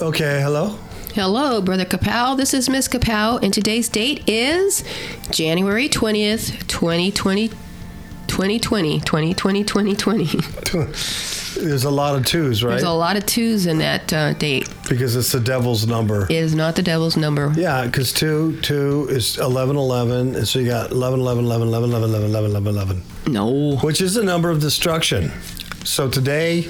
[0.00, 0.78] Okay, hello.
[1.14, 2.36] Hello, Brother Kapow.
[2.36, 4.82] This is Miss Kapow, and today's date is
[5.30, 7.50] January 20th, 2020.
[8.28, 10.24] 2020, 2020, 2020.
[11.60, 12.70] There's a lot of twos, right?
[12.70, 14.68] There's a lot of twos in that uh, date.
[14.88, 16.22] because it's the devil's number.
[16.24, 17.52] It is not the devil's number.
[17.56, 20.36] Yeah, because two, two is 11, 11.
[20.36, 23.76] And so you got 11, 11, 11, 11, 11, 11, 11, 11, 11, No.
[23.78, 25.32] which is the number of destruction.
[25.84, 26.68] So today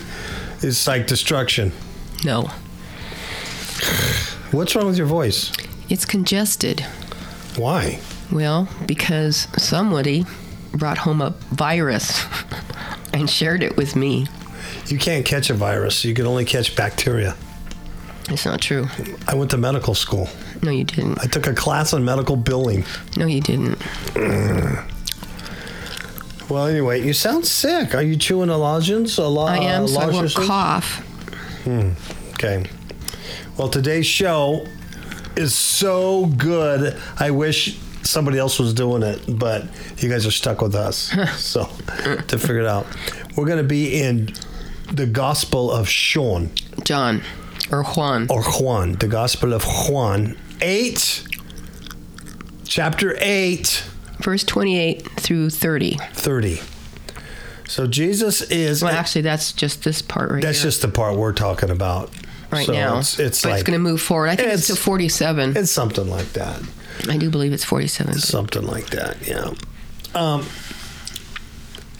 [0.62, 1.72] is like destruction.
[2.24, 2.50] No.
[4.52, 5.52] What's wrong with your voice?
[5.88, 6.80] It's congested.
[7.56, 8.00] Why?
[8.32, 10.24] Well, because somebody
[10.72, 12.24] brought home a virus
[13.12, 14.26] and shared it with me.
[14.86, 16.04] You can't catch a virus.
[16.04, 17.36] You can only catch bacteria.
[18.28, 18.86] It's not true.
[19.26, 20.28] I went to medical school.
[20.62, 21.18] No, you didn't.
[21.20, 22.84] I took a class on medical billing.
[23.16, 23.78] No, you didn't.
[26.48, 27.94] Well, anyway, you sound sick.
[27.94, 29.16] Are you chewing a lozenge?
[29.18, 30.34] A lo- I am, so I lozenge?
[30.34, 30.98] cough.
[31.64, 31.90] Hmm,
[32.34, 32.64] okay.
[33.56, 34.66] Well, today's show
[35.36, 36.96] is so good.
[37.18, 39.64] I wish somebody else was doing it, but
[39.98, 41.12] you guys are stuck with us.
[41.36, 41.64] so,
[42.28, 42.86] to figure it out,
[43.36, 44.32] we're going to be in
[44.92, 46.50] the Gospel of Sean
[46.84, 47.22] John
[47.70, 48.26] or Juan.
[48.30, 51.26] or Juan, the Gospel of Juan 8,
[52.64, 53.84] chapter 8,
[54.20, 55.96] Verse 28 through 30.
[56.12, 56.60] 30.
[57.66, 58.82] So, Jesus is.
[58.82, 60.66] Well, actually, that's just this part right that's here.
[60.66, 62.10] just the part we're talking about.
[62.50, 62.98] Right So now.
[62.98, 64.28] It's, it's but like it's going to move forward.
[64.28, 65.56] I think it's, It's- to 47.
[65.56, 66.60] it's something like that.
[67.08, 68.18] I do believe it's 47.
[68.18, 69.54] something like that yeah
[70.14, 70.44] um,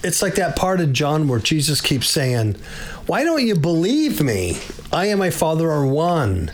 [0.02, 2.54] it's like that part of john where jesus keeps saying
[3.06, 4.58] why don't you believe me
[4.92, 6.50] i and my father are one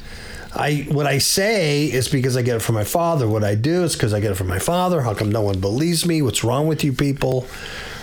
[0.59, 3.29] I what I say is because I get it from my father.
[3.29, 5.03] What I do is because I get it from my father.
[5.03, 6.23] How come no one believes me?
[6.23, 7.47] What's wrong with you people?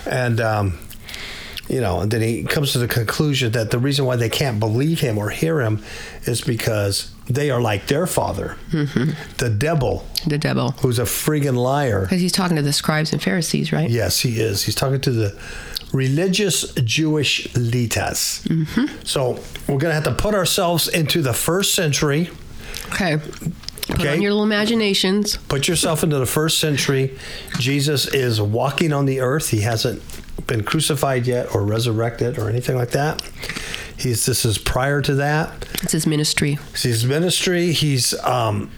[0.06, 0.78] And um,
[1.70, 4.60] you know, and then he comes to the conclusion that the reason why they can't
[4.60, 5.82] believe him or hear him
[6.24, 9.12] is because they are like their father, mm-hmm.
[9.38, 10.72] the devil, the devil.
[10.82, 12.02] who's a friggin' liar.
[12.02, 13.90] Because he's talking to the scribes and Pharisees, right?
[13.90, 14.64] Yes, he is.
[14.64, 15.40] He's talking to the
[15.94, 18.46] religious Jewish litas.
[18.48, 19.04] Mm-hmm.
[19.06, 22.30] So we're going to have to put ourselves into the first century.
[22.92, 23.18] Okay.
[23.18, 24.14] Put Okay.
[24.14, 25.36] on your little imaginations.
[25.50, 27.18] Put yourself into the first century.
[27.60, 29.50] Jesus is walking on the earth.
[29.50, 30.02] He hasn't
[30.48, 33.22] been crucified yet or resurrected or anything like that.
[33.98, 35.66] He's this is prior to that.
[35.82, 36.58] It's his ministry.
[36.72, 37.72] It's his ministry.
[37.72, 38.72] He's um,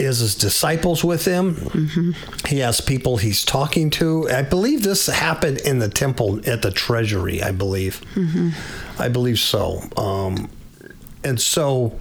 [0.00, 2.14] has his disciples with him.
[2.48, 4.28] He has people he's talking to.
[4.30, 7.42] I believe this happened in the temple at the treasury.
[7.42, 8.00] I believe.
[8.98, 9.82] I believe so.
[9.96, 10.50] Um,
[11.24, 12.00] and so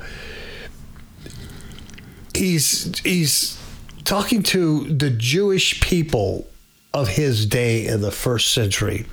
[2.36, 3.60] he's he's
[4.04, 6.48] talking to the Jewish people
[6.94, 9.06] of his day in the first century.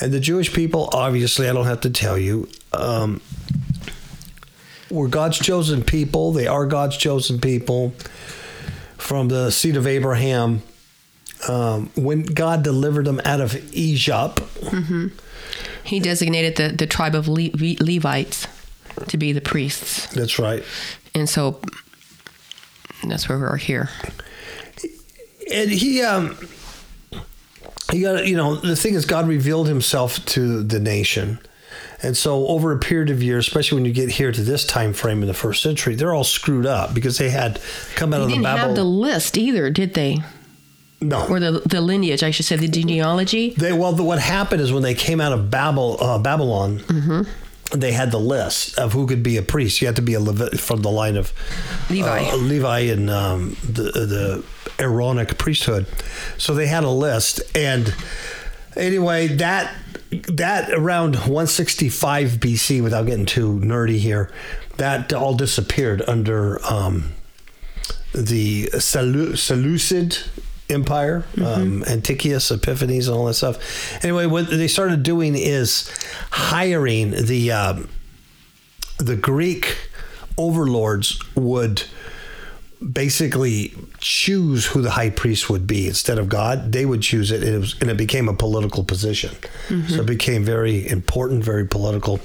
[0.00, 3.20] And the Jewish people, obviously, I don't have to tell you, um,
[4.90, 6.32] were God's chosen people.
[6.32, 7.90] They are God's chosen people
[8.98, 10.62] from the seed of Abraham.
[11.48, 14.40] Um, when God delivered them out of Egypt,
[15.84, 18.46] He designated the, the tribe of Le- Le- Levites
[19.08, 20.06] to be the priests.
[20.14, 20.64] that's right.
[21.14, 21.60] And so
[23.06, 23.90] that's where we're here.
[25.52, 26.36] and he um
[27.92, 31.38] he got you know the thing is god revealed himself to the nation
[32.02, 34.92] and so over a period of years especially when you get here to this time
[34.92, 37.60] frame in the first century they're all screwed up because they had
[37.94, 40.18] come out They of the didn't babel have the list either, did they?
[41.00, 43.50] no Or the, the lineage, I should say, the genealogy.
[43.56, 47.78] they well the, what happened is when they came out of babel uh, babylon Mm-hmm.
[47.78, 50.20] they had the list of who could be a priest you had to be a
[50.20, 51.32] Levi- from the line of
[51.90, 52.28] Levi.
[52.30, 53.82] uh, Levi and um, the
[54.14, 54.44] the
[54.78, 55.86] Aaronic priesthood.
[56.38, 57.94] So they had a list, and
[58.76, 59.74] anyway, that
[60.28, 64.30] that around 165 BC, without getting too nerdy here,
[64.76, 67.12] that all disappeared under um,
[68.12, 70.18] the Seleu- Seleucid
[70.70, 74.02] Empire, um, Antiochus, Epiphanes, and all that stuff.
[74.04, 75.90] Anyway, what they started doing is
[76.30, 77.88] hiring the um,
[78.98, 79.76] the Greek
[80.36, 81.84] overlords would
[82.92, 86.72] basically choose who the high priest would be instead of God.
[86.72, 89.34] They would choose it, and it, was, and it became a political position.
[89.68, 89.88] Mm-hmm.
[89.88, 92.20] So it became very important, very political,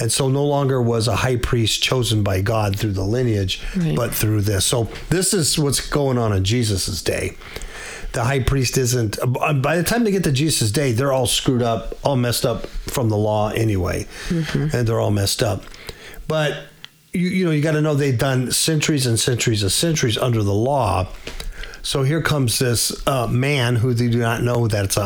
[0.00, 3.96] and so no longer was a high priest chosen by God through the lineage, Right.
[3.96, 4.64] but through this.
[4.64, 7.36] So this is what's going on in Jesus's day.
[8.12, 9.18] The high priest isn't.
[9.20, 12.46] Uh, by the time they get to Jesus' day, they're all screwed up, all messed
[12.46, 14.74] up from the law anyway, mm-hmm.
[14.74, 15.64] and they're all messed up.
[16.28, 16.56] But
[17.16, 20.42] you, you know, you got to know they've done centuries and centuries and centuries under
[20.42, 21.08] the law.
[21.82, 25.00] So here comes this uh, man who they do not know that it's a,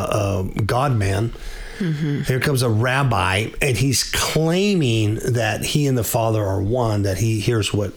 [0.57, 1.31] a God man,
[1.79, 7.17] Here comes a rabbi, and he's claiming that he and the Father are one, that
[7.17, 7.93] he hears what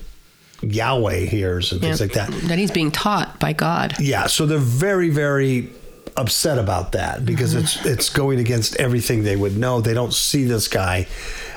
[0.63, 2.05] Yahweh hears and things Yeah.
[2.07, 2.31] like that.
[2.49, 3.95] That he's being taught by God.
[3.99, 5.71] Yeah, so they're very, very
[6.17, 9.81] upset about that because it's it's going against everything they would know.
[9.81, 11.07] They don't see this guy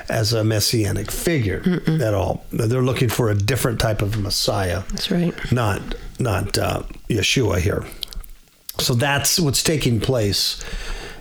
[0.08, 2.44] as a messianic figure at all.
[2.50, 5.34] They're looking for a different type of Messiah, That's right.
[5.52, 5.82] not
[6.18, 7.84] not uh, Yeshua here.
[8.78, 10.64] So that's what's taking place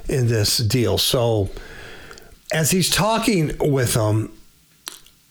[0.07, 0.97] in this deal.
[0.97, 1.49] So
[2.53, 4.31] as he's talking with them,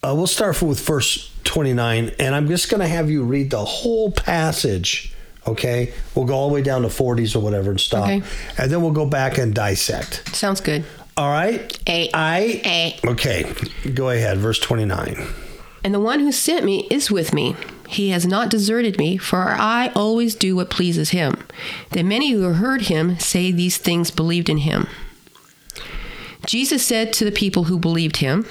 [0.03, 3.65] uh, we'll start with verse 29, and I'm just going to have you read the
[3.65, 5.13] whole passage.
[5.47, 8.23] Okay, we'll go all the way down to 40s or whatever and stop, Okay.
[8.59, 10.35] and then we'll go back and dissect.
[10.35, 10.85] Sounds good.
[11.17, 11.79] All right.
[11.89, 12.11] A.
[12.13, 12.61] I.
[12.65, 13.01] A.
[13.07, 13.51] Okay,
[13.95, 14.37] go ahead.
[14.37, 15.27] Verse 29.
[15.83, 17.57] And the one who sent me is with me.
[17.89, 21.47] He has not deserted me, for I always do what pleases him.
[21.93, 24.89] Then many who heard him say these things believed in him.
[26.45, 28.45] Jesus said to the people who believed him,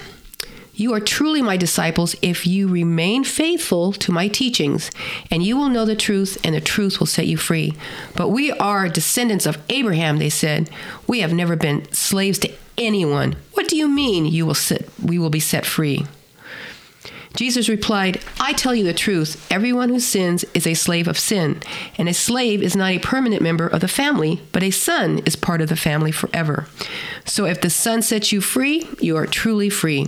[0.78, 4.92] You are truly my disciples if you remain faithful to my teachings,
[5.32, 7.74] and you will know the truth, and the truth will set you free.
[8.14, 10.70] But we are descendants of Abraham, they said.
[11.08, 13.38] We have never been slaves to anyone.
[13.54, 16.06] What do you mean you will set, we will be set free?
[17.36, 19.46] Jesus replied, I tell you the truth.
[19.52, 21.62] Everyone who sins is a slave of sin,
[21.98, 25.36] and a slave is not a permanent member of the family, but a son is
[25.36, 26.68] part of the family forever.
[27.26, 30.08] So if the son sets you free, you are truly free.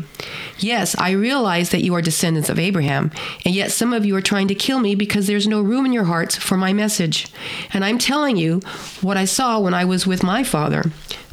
[0.58, 3.12] Yes, I realize that you are descendants of Abraham,
[3.44, 5.94] and yet some of you are trying to kill me because there's no room in
[5.94, 7.28] your hearts for my message.
[7.74, 8.62] And I'm telling you
[9.02, 10.84] what I saw when I was with my father,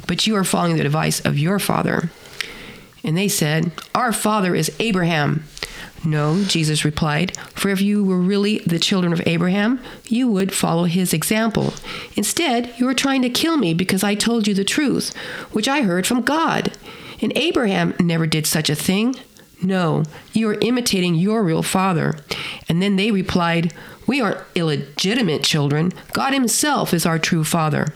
[0.07, 2.09] but you are following the device of your father.
[3.03, 5.45] And they said, Our father is Abraham.
[6.05, 10.83] No, Jesus replied, for if you were really the children of Abraham, you would follow
[10.83, 11.73] his example.
[12.15, 15.15] Instead, you are trying to kill me because I told you the truth,
[15.51, 16.73] which I heard from God.
[17.21, 19.15] And Abraham never did such a thing.
[19.63, 20.03] No,
[20.33, 22.19] you are imitating your real father.
[22.69, 23.73] And then they replied,
[24.05, 25.91] We aren't illegitimate children.
[26.13, 27.87] God himself is our true father.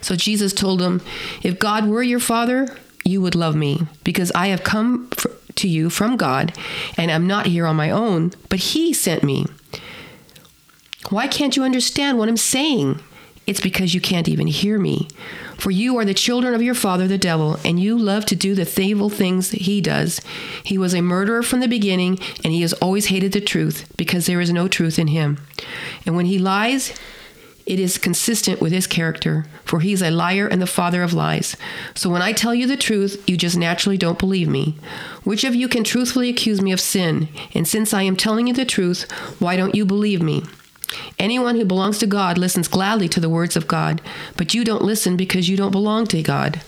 [0.00, 1.00] So Jesus told them,
[1.42, 2.68] If God were your father,
[3.04, 6.56] you would love me, because I have come fr- to you from God,
[6.96, 9.46] and I'm not here on my own, but He sent me.
[11.10, 13.00] Why can't you understand what I'm saying?
[13.46, 15.06] It's because you can't even hear me.
[15.58, 18.54] For you are the children of your father, the devil, and you love to do
[18.54, 20.20] the evil things that he does.
[20.64, 24.26] He was a murderer from the beginning, and he has always hated the truth, because
[24.26, 25.38] there is no truth in him.
[26.06, 26.94] And when he lies,
[27.66, 31.14] it is consistent with his character, for he is a liar and the father of
[31.14, 31.56] lies.
[31.94, 34.76] So when I tell you the truth, you just naturally don't believe me.
[35.22, 37.28] Which of you can truthfully accuse me of sin?
[37.54, 40.44] And since I am telling you the truth, why don't you believe me?
[41.18, 44.02] Anyone who belongs to God listens gladly to the words of God,
[44.36, 46.60] but you don't listen because you don't belong to God.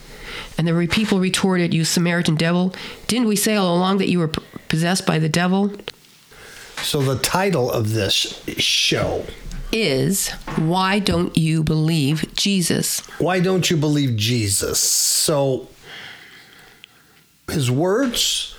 [0.57, 2.75] And the people retorted, You Samaritan devil,
[3.07, 4.33] didn't we say all along that you were
[4.69, 5.73] possessed by the devil?
[6.83, 9.25] So the title of this show,
[9.79, 13.01] Is why don't you believe Jesus?
[13.19, 14.81] Why Don't You Believe Jesus?
[14.81, 15.69] So
[17.51, 18.57] his words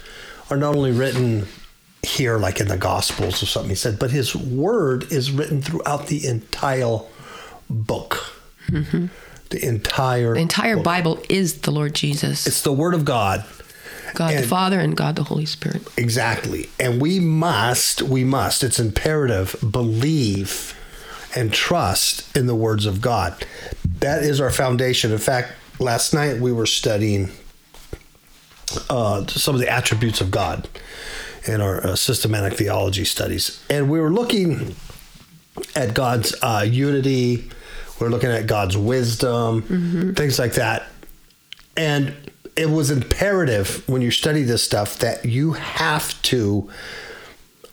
[0.52, 1.48] are not only written
[2.04, 6.06] here, like in the Gospels or something, he said, but his word is written throughout
[6.06, 7.00] the entire
[7.68, 8.34] book.
[8.68, 9.08] Mm-hmm.
[9.50, 10.86] The entire The entire book.
[10.86, 13.44] Bible is the Lord Jesus, It's the word of God.
[14.14, 15.82] God the Father and God the Holy Spirit.
[15.98, 16.70] Exactly.
[16.80, 20.76] And we must, we must, it's imperative, believe
[21.38, 23.46] and trust in the words of God.
[24.00, 25.12] That is our foundation.
[25.12, 27.30] In fact, last night we were studying
[28.90, 30.68] uh, some of the attributes of God
[31.46, 33.64] in our uh, systematic theology studies.
[33.70, 34.76] And we were looking
[35.76, 37.50] at God's uh, unity,
[38.02, 40.88] we are looking at God's wisdom, things like that.
[41.76, 42.16] And
[42.56, 46.68] it was imperative when you study this stuff that you have to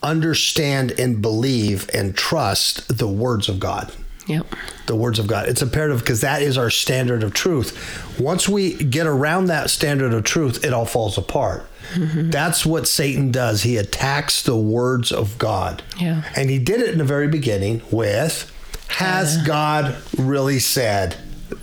[0.04, 3.92] understand and believe and trust the words of God.
[4.26, 4.46] Yep.
[4.86, 5.48] The words of God.
[5.48, 8.18] It's imperative because that is our standard of truth.
[8.18, 11.66] Once we get around that standard of truth, it all falls apart.
[11.92, 12.30] Mm-hmm.
[12.30, 13.62] That's what Satan does.
[13.62, 15.82] He attacks the words of God.
[16.00, 16.22] Yeah.
[16.34, 18.50] And he did it in the very beginning with
[18.88, 21.16] Has God really said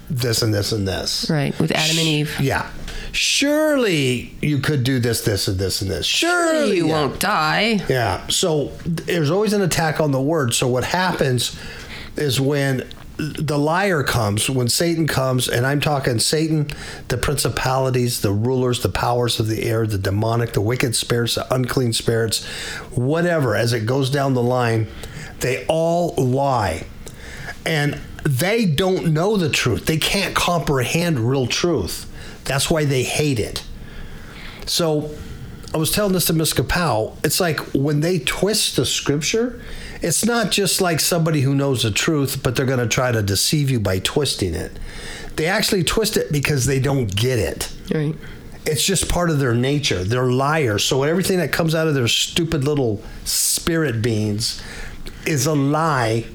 [0.09, 1.27] this and this and this?
[1.29, 1.57] Right.
[1.59, 2.39] With Adam and Eve.
[2.39, 2.69] Yeah.
[3.11, 6.05] Surely you could do this, this, and this, and this.
[6.05, 6.93] Surely You yeah.
[6.93, 7.79] won't die.
[7.89, 8.25] Yeah.
[8.27, 10.53] So there's always an attack on the word.
[10.53, 11.57] So what happens
[12.15, 12.87] is when
[13.17, 16.67] the liar comes, when Satan comes, and I'm talking Satan,
[17.09, 21.53] the principalities, the rulers, the powers of the air, the demonic, the wicked spirits, the
[21.53, 22.43] unclean spirits,
[22.95, 24.87] whatever, as it goes down the line,
[25.41, 26.85] they all lie.
[27.65, 29.85] And they don't know the truth.
[29.85, 32.10] They can't comprehend real truth.
[32.45, 33.63] That's why they hate it.
[34.65, 35.11] So
[35.73, 39.61] I was telling this to Miss Kapow, it's like when they twist the scripture,
[40.01, 43.21] it's not just like somebody who knows the truth, but they're going to try to
[43.21, 44.71] deceive you by twisting it.
[45.35, 47.71] They actually twist it because they don't get it.
[47.93, 48.15] Right.
[48.65, 50.03] It's just part of their nature.
[50.03, 50.83] They're liars.
[50.83, 54.61] So everything that comes out of their stupid little spirit beings
[55.25, 56.25] is a lie,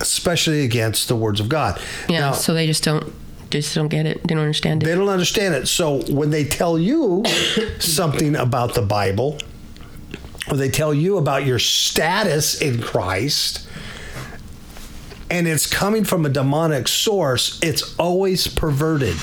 [0.00, 1.80] especially against the words of God.
[2.08, 2.20] Yeah.
[2.20, 3.12] Now, so they just don't
[3.60, 4.22] just don't get it.
[4.22, 4.86] They don't understand it.
[4.86, 5.68] they don't understand it.
[5.68, 7.24] So when they tell you
[7.78, 9.38] something about the Bible,
[10.50, 13.68] or they tell you about your status in Christ,
[15.30, 19.16] and it's coming from a demonic source, it's always perverted.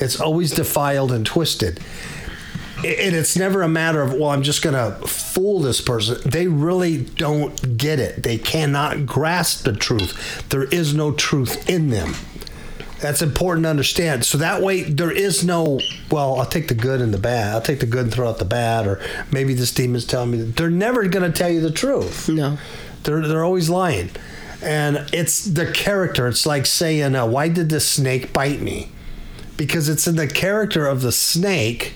[0.00, 1.80] It's always defiled and twisted.
[2.78, 6.18] And it's never a matter of, well, I'm just going to fool this person.
[6.28, 8.22] They really don't get it.
[8.22, 10.46] They cannot grasp the truth.
[10.50, 12.14] There is no truth in them.
[13.00, 14.24] That's important to understand.
[14.24, 17.54] So that way, there is no, well, I'll take the good and the bad.
[17.54, 18.86] I'll take the good and throw out the bad.
[18.86, 19.00] Or
[19.30, 20.42] maybe this demon's telling me.
[20.42, 22.28] They're never going to tell you the truth.
[22.28, 22.58] No.
[23.02, 24.10] They're, they're always lying.
[24.62, 26.26] And it's the character.
[26.26, 28.90] It's like saying, uh, why did the snake bite me?
[29.56, 31.94] Because it's in the character of the snake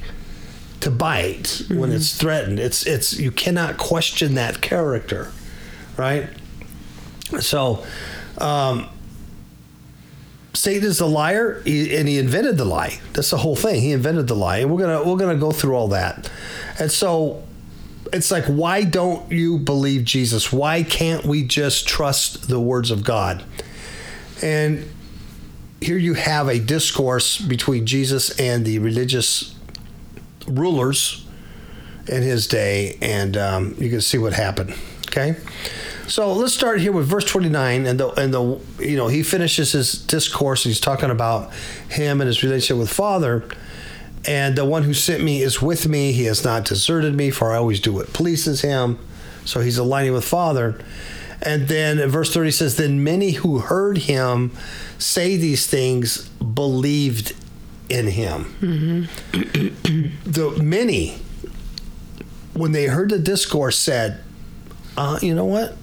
[0.81, 2.59] to bite when it's threatened.
[2.59, 5.31] It's it's you cannot question that character,
[5.97, 6.31] right?
[7.41, 7.85] So,
[8.39, 8.89] um,
[10.53, 13.01] Satan is a liar, and he invented the lie.
[13.13, 13.81] That's the whole thing.
[13.81, 16.31] He invented the lie, and we're gonna we're gonna go through all that.
[16.79, 17.43] And so,
[18.13, 20.53] it's like, why don't you believe Jesus?
[20.53, 23.45] Why can't we just trust the words of God?
[24.43, 24.89] And
[25.81, 29.55] here you have a discourse between Jesus and the religious
[30.47, 31.27] rulers
[32.09, 34.75] in his day, and um, you can see what happened.
[35.07, 35.37] Okay,
[36.11, 39.23] so let's start here with verse twenty nine, and the and the you know he
[39.23, 40.65] finishes his discourse.
[40.65, 41.53] He's talking about
[41.89, 43.45] him and his relationship with Father.
[44.27, 46.13] And the one who sent me is with me.
[46.13, 48.99] He has not deserted me, for I always do what pleases him.
[49.47, 50.79] So he's aligning with Father.
[51.43, 54.53] And then verse 30 says, Then many who heard him
[54.99, 57.35] say these things believed
[57.89, 59.09] in him.
[59.33, 61.19] the many,
[62.53, 64.23] when they heard the discourse, said,
[64.99, 65.77] uh, You know what?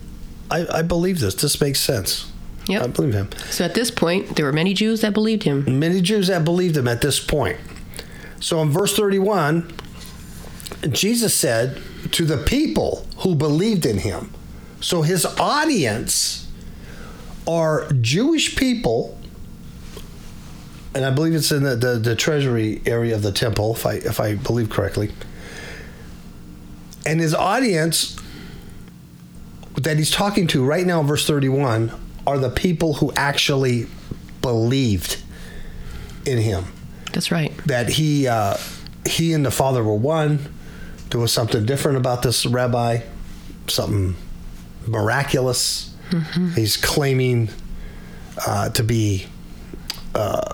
[0.50, 1.36] I, I believe this.
[1.36, 2.32] This makes sense.
[2.68, 2.82] Yep.
[2.82, 3.30] I believe him.
[3.50, 5.80] So at this point, there were many Jews that believed him.
[5.80, 7.58] Many Jews that believed him at this point.
[8.40, 9.72] So in verse 31,
[10.90, 14.34] Jesus said to the people who believed in him.
[14.82, 16.50] So his audience
[17.48, 19.18] are Jewish people,
[20.94, 23.94] and I believe it's in the, the, the treasury area of the temple, if I
[23.94, 25.12] if I believe correctly.
[27.06, 28.18] And his audience
[29.78, 31.92] that he's talking to right now, verse 31,
[32.26, 33.88] are the people who actually
[34.42, 35.22] believed
[36.26, 36.66] in him
[37.14, 37.56] That's right.
[37.66, 38.58] that he uh,
[39.06, 40.40] he and the father were one.
[41.10, 43.00] There was something different about this rabbi,
[43.68, 44.16] something
[44.86, 45.94] miraculous.
[46.56, 47.50] He's claiming
[48.46, 49.28] uh, to be
[50.16, 50.54] uh,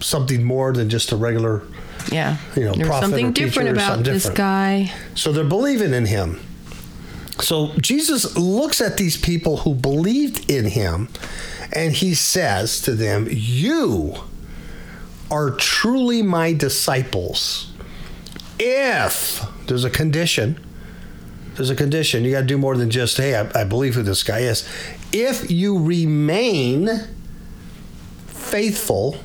[0.00, 1.62] something more than just a regular.
[2.10, 2.36] Yeah.
[2.56, 4.92] You know, there was prophet something different about something this guy.
[5.14, 6.40] So they're believing in him.
[7.40, 11.08] So Jesus looks at these people who believed in him,
[11.72, 14.16] and he says to them, "You."
[15.32, 17.72] are truly my disciples
[18.58, 20.62] if there's a condition
[21.54, 24.02] there's a condition you got to do more than just hey I, I believe who
[24.02, 24.68] this guy is
[25.10, 26.90] if you remain
[28.26, 29.16] faithful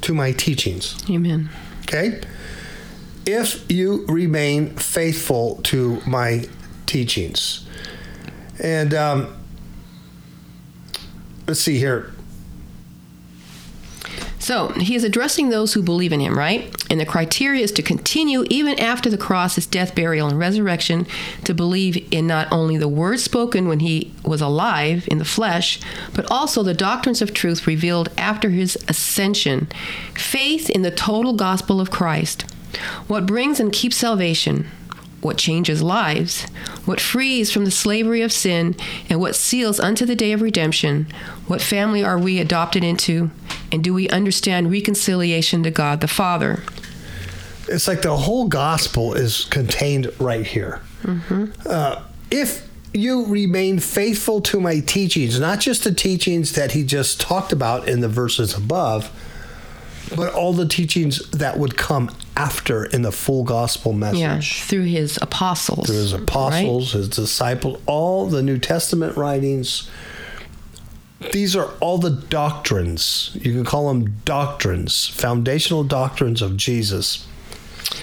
[0.00, 1.48] to my teachings Amen.
[1.82, 2.20] okay
[3.24, 6.48] if you remain faithful to my
[6.90, 7.66] teachings
[8.62, 9.36] and um,
[11.46, 12.12] let's see here
[14.40, 16.74] So he is addressing those who believe in him, right?
[16.90, 21.06] And the criteria is to continue even after the cross, his death, burial, and resurrection,
[21.44, 25.78] to believe in not only the words spoken when he was alive in the flesh,
[26.14, 29.68] but also the doctrines of truth revealed after his ascension.
[30.14, 32.42] Faith in the total gospel of Christ.
[33.08, 34.66] What brings and keeps salvation,
[35.20, 36.46] what changes lives,
[36.84, 38.76] what frees from the slavery of sin,
[39.08, 41.06] and what seals unto the day of redemption.
[41.46, 43.30] What family are we adopted into,
[43.70, 46.62] and do we understand reconciliation to God the Father?
[47.70, 50.80] it's like the whole gospel is contained right here.
[51.64, 57.20] Uh, if you remain faithful to my teachings, not just the teachings that he just
[57.20, 59.10] talked about in the verses above,
[60.16, 64.20] but all the teachings that would come after in the full gospel message.
[64.20, 65.86] Yeah, through his apostles.
[65.86, 66.12] Through his?
[66.12, 66.52] Apostles.
[66.52, 69.90] apostles, his disciples, all the New Testament writings,
[71.32, 73.30] these are all the doctrines.
[73.34, 77.26] You can call them doctrines, foundational doctrines of Jesus.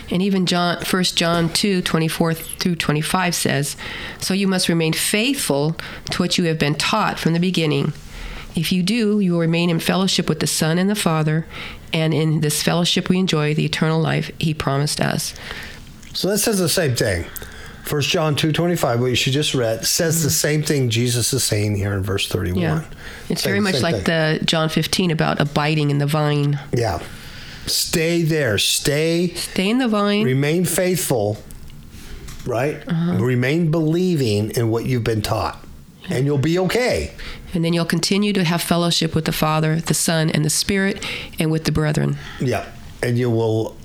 [0.10, 3.75] And even John, 1 John 2 24 through 25 says,
[4.19, 5.75] So you must remain faithful
[6.12, 7.93] to what you have been taught from the beginning.
[8.55, 11.46] If you do, you will remain in fellowship with the Son and the Father,
[11.94, 15.34] and in this fellowship we enjoy the eternal life he promised us.
[16.13, 17.25] So that says the same thing.
[17.89, 20.34] 1 John 2.25, what you just read, says the mm-hmm.
[20.34, 22.62] same thing Jesus is saying here in verse 31.
[22.62, 22.84] Yeah.
[23.29, 24.03] It's Same- very much like thing.
[24.39, 26.60] the John 15 about abiding in the vine.
[26.74, 27.01] Yeah.
[27.65, 28.58] Stay there.
[28.58, 30.24] Stay Stay in the vine.
[30.24, 31.38] remain faithful,
[32.46, 32.82] right?
[32.88, 33.24] Uh-huh.
[33.24, 35.63] Remain believing in what you've been taught,
[36.09, 37.13] and you'll be okay.
[37.53, 41.05] And then you'll continue to have fellowship with the Father, the Son, and the Spirit,
[41.39, 42.17] and with the brethren.
[42.39, 42.69] Yeah,
[43.01, 43.75] and you will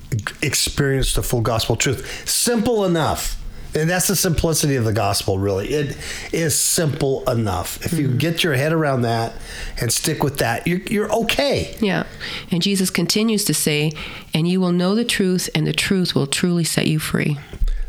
[0.41, 2.27] experience the full gospel truth.
[2.27, 3.39] Simple enough.
[3.75, 5.69] And that's the simplicity of the gospel, really.
[5.69, 5.97] It
[6.31, 7.83] is simple enough.
[7.83, 8.17] If you mm-hmm.
[8.19, 9.33] get your head around that
[9.81, 11.75] and stick with that, you're, you're okay.
[11.79, 12.05] Yeah.
[12.51, 13.91] And Jesus continues to say,
[14.31, 17.39] And you will know the truth, and the truth will truly set you free.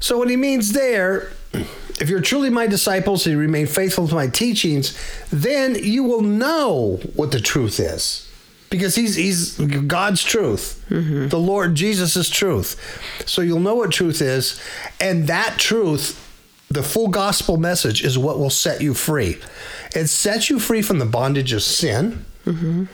[0.00, 1.30] So, what he means there,
[2.00, 4.98] if you're truly my disciples and you remain faithful to my teachings,
[5.30, 8.30] then you will know what the truth is.
[8.70, 10.84] Because he's, he's God's truth.
[10.88, 11.28] Mm-hmm.
[11.28, 13.22] The Lord Jesus is truth.
[13.24, 14.60] So you'll know what truth is.
[15.00, 16.20] And that truth,
[16.68, 19.40] the full gospel message, is what will set you free.
[19.94, 22.84] It sets you free from the bondage of sin, mm-hmm.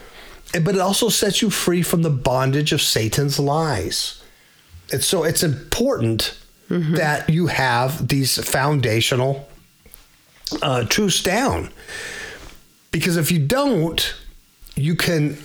[0.63, 4.23] but it also sets you free from the bondage of Satan's lies.
[4.93, 6.37] And so it's important
[6.71, 9.49] that you have these foundational
[10.63, 11.71] uh, truths down.
[12.93, 14.15] Because if you don't,
[14.77, 15.37] you can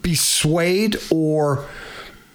[0.00, 1.66] be swayed or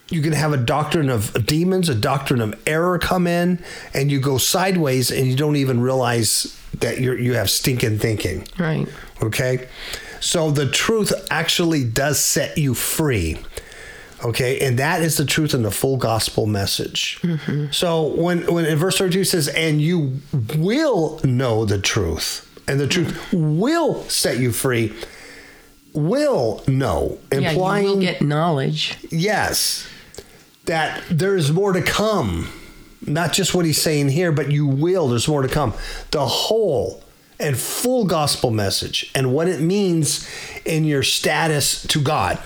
[0.10, 4.20] you can have a doctrine of demons, a doctrine of error come in, and you
[4.20, 8.48] go sideways and you don't even realize that you're, you have stinking thinking.
[8.58, 8.88] Right.
[9.22, 9.68] Okay.
[10.20, 13.38] So the truth actually does set you free.
[14.24, 14.60] Okay.
[14.60, 17.20] And that is the truth in the full gospel message.
[17.72, 20.20] So when, when in verse 32 says, and you
[20.58, 24.94] will know the truth, and the truth will set you free,
[25.94, 28.98] will know, Yeah, implying you will get knowledge.
[29.10, 29.88] yes,
[30.66, 32.50] that there is more to come.
[33.06, 35.08] Not just what he's saying here, but you will.
[35.08, 35.74] There's more to come.
[36.12, 37.04] The whole
[37.40, 40.30] and full gospel message and what it means
[40.66, 42.38] in your status to God.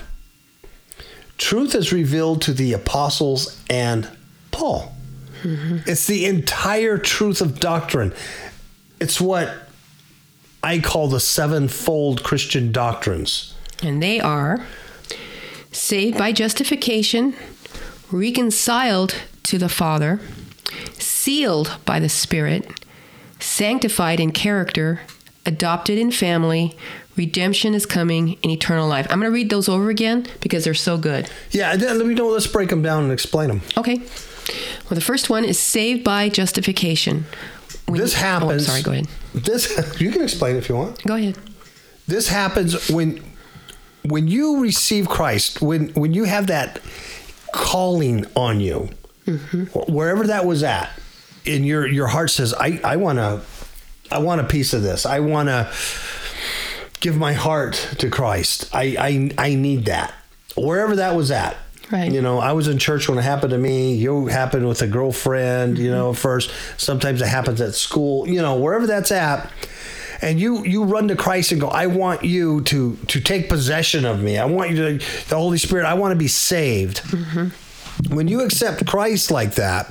[1.38, 4.08] Truth is revealed to the apostles and
[4.50, 4.94] Paul.
[5.42, 5.78] Mm-hmm.
[5.86, 8.14] It's the entire truth of doctrine.
[9.00, 9.52] It's what
[10.62, 13.54] I call the sevenfold Christian doctrines.
[13.82, 14.64] And they are
[15.72, 17.34] saved by justification,
[18.10, 20.20] reconciled to the Father,
[20.94, 22.80] sealed by the Spirit,
[23.40, 25.02] sanctified in character,
[25.44, 26.76] adopted in family,
[27.16, 29.06] redemption is coming, and eternal life.
[29.10, 31.30] I'm going to read those over again because they're so good.
[31.50, 32.28] Yeah, let me know.
[32.28, 33.62] Let's break them down and explain them.
[33.76, 33.98] Okay.
[33.98, 37.26] Well, the first one is saved by justification.
[37.86, 38.66] When- This oh, happens.
[38.66, 39.08] sorry, go ahead.
[39.34, 41.02] This you can explain if you want.
[41.04, 41.38] Go ahead.
[42.06, 43.22] This happens when
[44.02, 46.80] when you receive Christ, when when you have that
[47.52, 48.90] calling on you,
[49.26, 49.64] mm-hmm.
[49.92, 50.90] wherever that was at,
[51.46, 53.40] and your your heart says, "I I want to,
[54.10, 55.06] I want a piece of this.
[55.06, 55.70] I want to
[57.04, 58.68] give my heart to Christ.
[58.74, 60.12] I I I need that."
[60.56, 61.56] Wherever that was at.
[61.92, 62.10] Right.
[62.10, 63.94] You know, I was in church when it happened to me.
[63.94, 65.94] You happened with a girlfriend, you mm-hmm.
[65.94, 66.50] know, first.
[66.78, 69.50] Sometimes it happens at school, you know, wherever that's at
[70.24, 74.04] and you you run to Christ and go, I want you to to take possession
[74.04, 74.38] of me.
[74.38, 75.84] I want you to the Holy Spirit.
[75.84, 77.02] I want to be saved.
[77.02, 78.14] Mm-hmm.
[78.14, 79.86] When you accept Christ like that,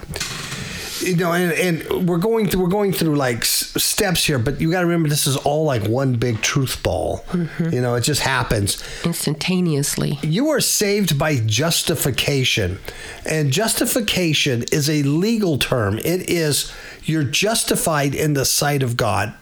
[1.03, 4.59] you know, and, and we're going through we're going through like s- steps here, but
[4.61, 7.23] you got to remember this is all like one big truth ball.
[7.29, 7.69] Mm-hmm.
[7.69, 8.83] You know, it just happens.
[9.05, 10.19] Instantaneously.
[10.21, 12.79] You are saved by justification.
[13.25, 15.97] And justification is a legal term.
[15.99, 19.33] It is you're justified in the sight of God.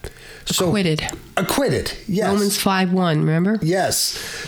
[0.45, 1.04] So Acquitted.
[1.38, 1.93] acquitted.
[2.08, 2.28] Yes.
[2.34, 3.60] Romans 5 1, remember?
[3.62, 4.00] Yes.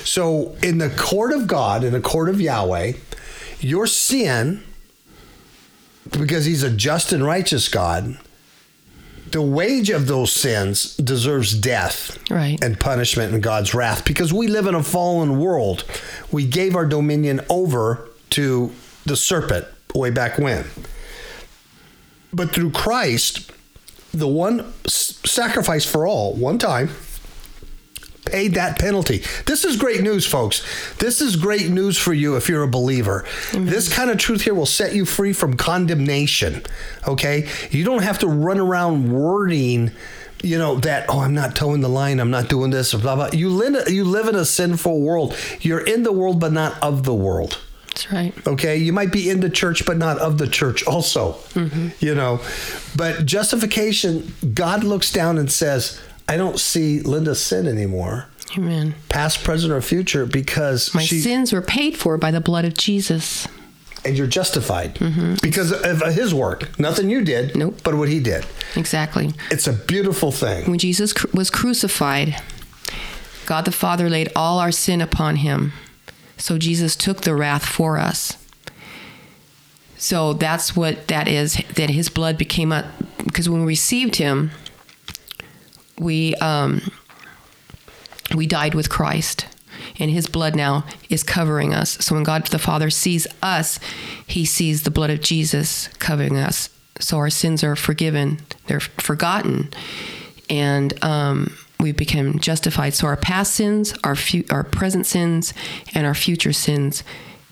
[0.04, 2.93] So in the court of God, in the court of Yahweh,
[3.60, 4.63] your sin,
[6.19, 8.17] because he's a just and righteous God,
[9.32, 12.62] the wage of those sins deserves death Right.
[12.63, 15.84] and punishment and God's wrath because we live in a fallen world.
[16.32, 18.71] We gave our dominion over to
[19.06, 20.65] the serpent way back when.
[22.32, 23.52] But through Christ,
[24.13, 26.89] the one sacrifice for all, one time,
[28.26, 29.24] paid that penalty.
[29.46, 30.66] This is great news, folks.
[30.98, 33.26] This is great news for you if you're a believer.
[33.52, 33.66] Mm-hmm.
[33.66, 36.64] This kind of truth here will set you free from condemnation.
[37.08, 37.50] Okay?
[37.72, 39.92] You don't have to run around wording
[40.44, 43.16] you know that oh i'm not towing the line i'm not doing this or blah
[43.16, 46.78] blah you live you live in a sinful world you're in the world but not
[46.84, 48.48] of the world That's right.
[48.48, 51.90] okay you might be in the church but not of the church also mm-hmm.
[52.00, 52.42] you know
[52.96, 58.96] but justification god looks down and says i don't see Linda sin anymore Amen.
[59.10, 62.76] past present or future because My she sins were paid for by the blood of
[62.76, 63.48] Jesus.
[64.06, 65.36] and you're justified mm-hmm.
[65.42, 67.80] because of his work nothing you did Nope.
[67.84, 69.34] but what he did Exactly.
[69.52, 72.42] it's a beautiful thing When Jesus cru- was crucified,
[73.46, 75.74] God the Father laid all our sin upon him.
[76.38, 78.38] So Jesus took the wrath for us.
[79.98, 82.90] So that's what that is, that his blood became a,
[83.24, 84.52] because when we received him,
[85.98, 86.82] we, um,
[88.36, 89.48] we died with Christ.
[90.00, 92.04] And his blood now is covering us.
[92.04, 93.80] So when God the Father sees us,
[94.26, 96.70] he sees the blood of Jesus covering us.
[97.00, 99.72] So our sins are forgiven, they're forgotten,
[100.50, 102.94] and um, we become justified.
[102.94, 105.54] So our past sins, our, fu- our present sins,
[105.94, 107.04] and our future sins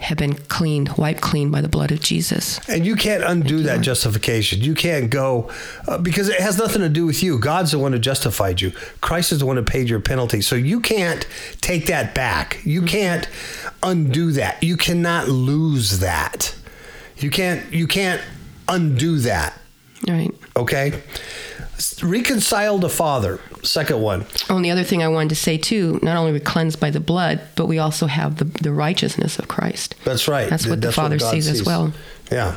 [0.01, 2.59] have been cleaned, wiped clean by the blood of Jesus.
[2.67, 4.59] And you can't undo that justification.
[4.61, 5.51] You can't go
[5.87, 7.37] uh, because it has nothing to do with you.
[7.37, 8.71] God's the one who justified you.
[9.01, 10.41] Christ is the one who paid your penalty.
[10.41, 11.27] So you can't
[11.61, 12.59] take that back.
[12.63, 13.29] You can't
[13.83, 14.61] undo that.
[14.63, 16.55] You cannot lose that.
[17.17, 18.21] You can't you can't
[18.67, 19.59] undo that.
[20.07, 20.31] Right.
[20.55, 20.99] Okay?
[22.03, 23.39] Reconcile the Father.
[23.63, 24.25] Second one.
[24.49, 26.79] Oh, and the other thing I wanted to say too, not only are we cleansed
[26.79, 29.95] by the blood, but we also have the, the righteousness of Christ.
[30.03, 30.49] That's right.
[30.49, 31.93] That's what the That's Father God sees as well.
[32.31, 32.55] Yeah.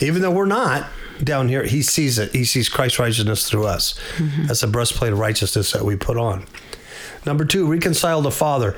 [0.00, 0.88] Even though we're not
[1.22, 2.32] down here, he sees it.
[2.32, 3.98] He sees Christ's righteousness through us.
[4.16, 4.46] Mm-hmm.
[4.46, 6.46] That's a breastplate of righteousness that we put on.
[7.24, 8.76] Number two, reconcile the Father.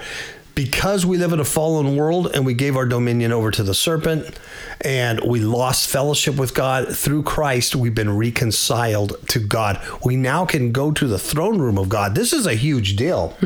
[0.58, 3.74] Because we live in a fallen world and we gave our dominion over to the
[3.74, 4.36] serpent
[4.80, 9.80] and we lost fellowship with God through Christ, we've been reconciled to God.
[10.04, 12.16] We now can go to the throne room of God.
[12.16, 13.36] This is a huge deal.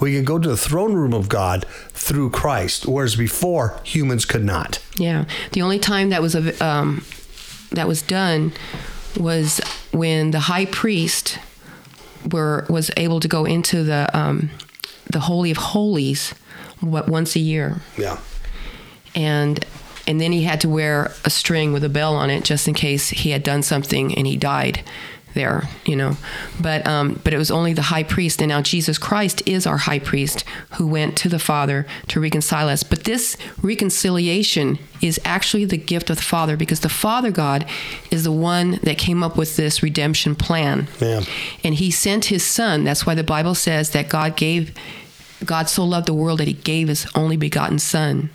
[0.00, 4.44] We can go to the throne room of God through Christ, whereas before humans could
[4.44, 4.80] not.
[4.96, 5.24] Yeah.
[5.50, 7.04] The only time that was um,
[7.72, 8.52] that was done
[9.18, 11.40] was when the high priest
[12.30, 14.50] were was able to go into the um,
[15.10, 16.34] the holy of holies
[16.82, 17.80] what once a year.
[17.96, 18.18] Yeah.
[19.14, 19.64] and
[20.06, 22.74] and then he had to wear a string with a bell on it just in
[22.74, 24.82] case he had done something and he died
[25.34, 26.16] there you know.
[26.60, 29.78] But um but it was only the high priest and now jesus christ is our
[29.78, 32.82] high priest who went to the father to reconcile us.
[32.82, 37.64] But this reconciliation is actually the gift of the father because the father god
[38.10, 40.88] is the one that came up with this redemption plan.
[41.00, 41.22] Yeah.
[41.64, 42.84] and he sent his son.
[42.84, 44.74] That's why the bible says that god gave
[45.46, 48.30] God so loved the world that he gave his only begotten Son,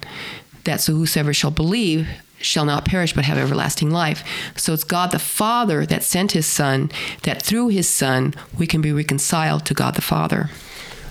[0.63, 2.07] that so whosoever shall believe
[2.39, 4.23] shall not perish but have everlasting life.
[4.55, 6.91] So it's God the Father that sent his Son,
[7.23, 10.49] that through his Son we can be reconciled to God the Father.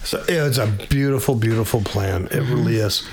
[0.05, 2.27] So it's a beautiful, beautiful plan.
[2.27, 2.55] It mm-hmm.
[2.55, 3.09] really is.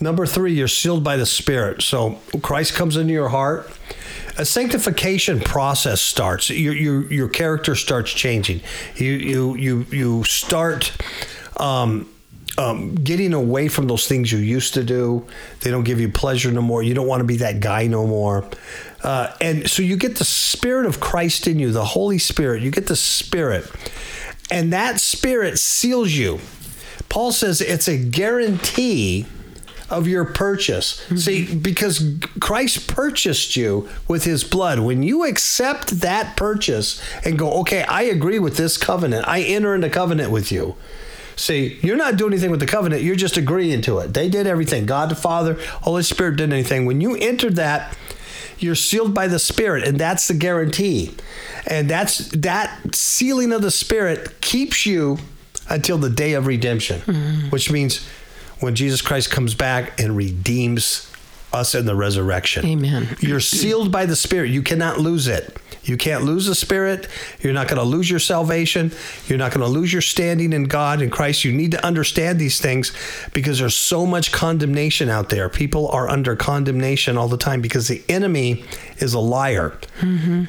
[0.00, 1.82] Number three, you're sealed by the Spirit.
[1.82, 3.70] So Christ comes into your heart.
[4.38, 6.48] A sanctification process starts.
[6.48, 8.60] Your your your character starts changing.
[8.96, 10.92] You you you you start.
[11.60, 12.08] Um,
[12.58, 15.26] um, getting away from those things you used to do.
[15.60, 16.82] They don't give you pleasure no more.
[16.82, 18.44] You don't want to be that guy no more.
[19.02, 22.62] Uh, and so you get the Spirit of Christ in you, the Holy Spirit.
[22.62, 23.70] You get the Spirit.
[24.50, 26.40] And that Spirit seals you.
[27.08, 29.26] Paul says it's a guarantee
[29.88, 31.04] of your purchase.
[31.16, 34.80] See, because Christ purchased you with his blood.
[34.80, 39.74] When you accept that purchase and go, okay, I agree with this covenant, I enter
[39.74, 40.76] into covenant with you.
[41.40, 44.12] See, you're not doing anything with the covenant, you're just agreeing to it.
[44.12, 44.84] They did everything.
[44.84, 46.84] God the Father, Holy Spirit did anything.
[46.84, 47.96] When you entered that,
[48.58, 51.14] you're sealed by the Spirit, and that's the guarantee.
[51.66, 55.16] And that's that sealing of the Spirit keeps you
[55.70, 57.48] until the day of redemption, mm-hmm.
[57.48, 58.06] which means
[58.58, 61.09] when Jesus Christ comes back and redeems
[61.52, 62.64] us in the resurrection.
[62.64, 63.16] Amen.
[63.20, 64.50] You're sealed by the Spirit.
[64.50, 65.56] You cannot lose it.
[65.82, 67.08] You can't lose the Spirit.
[67.40, 68.92] You're not going to lose your salvation.
[69.26, 71.44] You're not going to lose your standing in God and Christ.
[71.44, 72.92] You need to understand these things
[73.32, 75.48] because there's so much condemnation out there.
[75.48, 78.64] People are under condemnation all the time because the enemy
[79.00, 79.72] is a liar.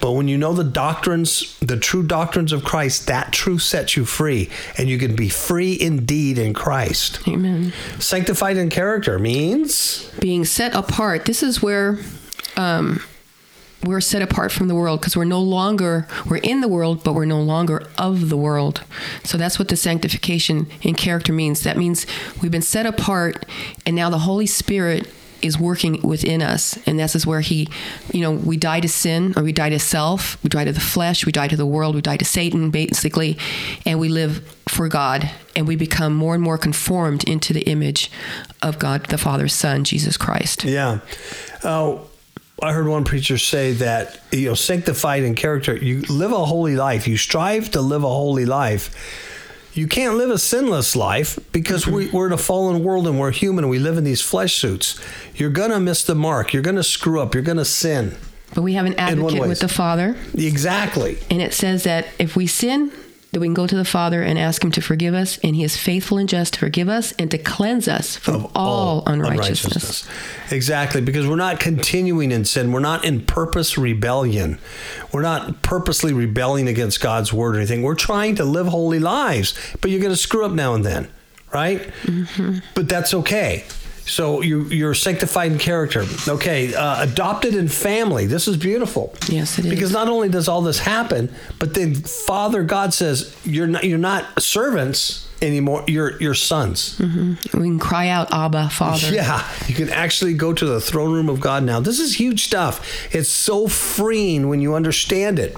[0.02, 4.06] But when you know the doctrines, the true doctrines of Christ, that truth sets you
[4.06, 7.28] free and you can be free indeed in Christ.
[7.28, 7.74] Amen.
[8.00, 11.26] Sanctified in character means Being set apart.
[11.26, 11.98] This is where
[12.58, 13.02] um,
[13.84, 17.14] we're set apart from the world because we're no longer we're in the world but
[17.14, 18.84] we're no longer of the world
[19.24, 22.06] so that's what the sanctification in character means that means
[22.42, 23.46] we've been set apart
[23.86, 25.08] and now the holy spirit
[25.42, 27.68] is working within us, and this is where He,
[28.14, 30.80] you know, we die to sin, or we die to self, we die to the
[30.80, 33.38] flesh, we die to the world, we die to Satan, basically,
[33.86, 38.12] and we live for God, and we become more and more conformed into the image
[38.62, 40.64] of God, the Father's Son, Jesus Christ.
[40.64, 41.00] Yeah.
[41.64, 41.98] Uh,
[42.62, 46.76] I heard one preacher say that you know, sanctified in character, you live a holy
[46.76, 47.08] life.
[47.08, 49.31] You strive to live a holy life.
[49.74, 53.32] You can't live a sinless life because we, we're in a fallen world and we're
[53.32, 53.64] human.
[53.64, 55.00] And we live in these flesh suits.
[55.36, 56.54] You're gonna miss the mark.
[56.54, 57.34] You're gonna screw up.
[57.34, 58.16] You're gonna sin.
[58.54, 61.18] But we have an advocate with the Father, Exactly.
[61.30, 62.92] and it says that if we sin,
[63.32, 65.64] that we can go to the Father and ask Him to forgive us, and He
[65.64, 70.08] is faithful and just to forgive us and to cleanse us from Of all, unrighteousness.
[70.52, 72.72] Exactly, because we're not continuing in sin.
[72.72, 74.60] We're not in purpose rebellion.
[75.14, 77.84] We're not purposely rebelling against God's word or anything.
[77.84, 81.10] We're trying to live holy lives, but you're going to screw up now and then,
[81.54, 81.82] right?
[82.04, 82.60] Mm-hmm.
[82.76, 83.64] But that's okay.
[84.12, 86.04] So you, you're sanctified in character.
[86.28, 88.26] Okay, uh, adopted in family.
[88.26, 89.16] This is beautiful.
[89.30, 89.72] Yes, it is.
[89.72, 93.98] Because not only does all this happen, but then Father God says you're not you're
[93.98, 95.86] not servants anymore.
[95.88, 97.00] You're you're sons.
[97.00, 99.08] We can cry out, Abba, Father.
[99.14, 101.80] Yeah, you can actually go to the throne room of God now.
[101.80, 103.16] This is huge stuff.
[103.16, 105.56] It's so freeing when you understand it.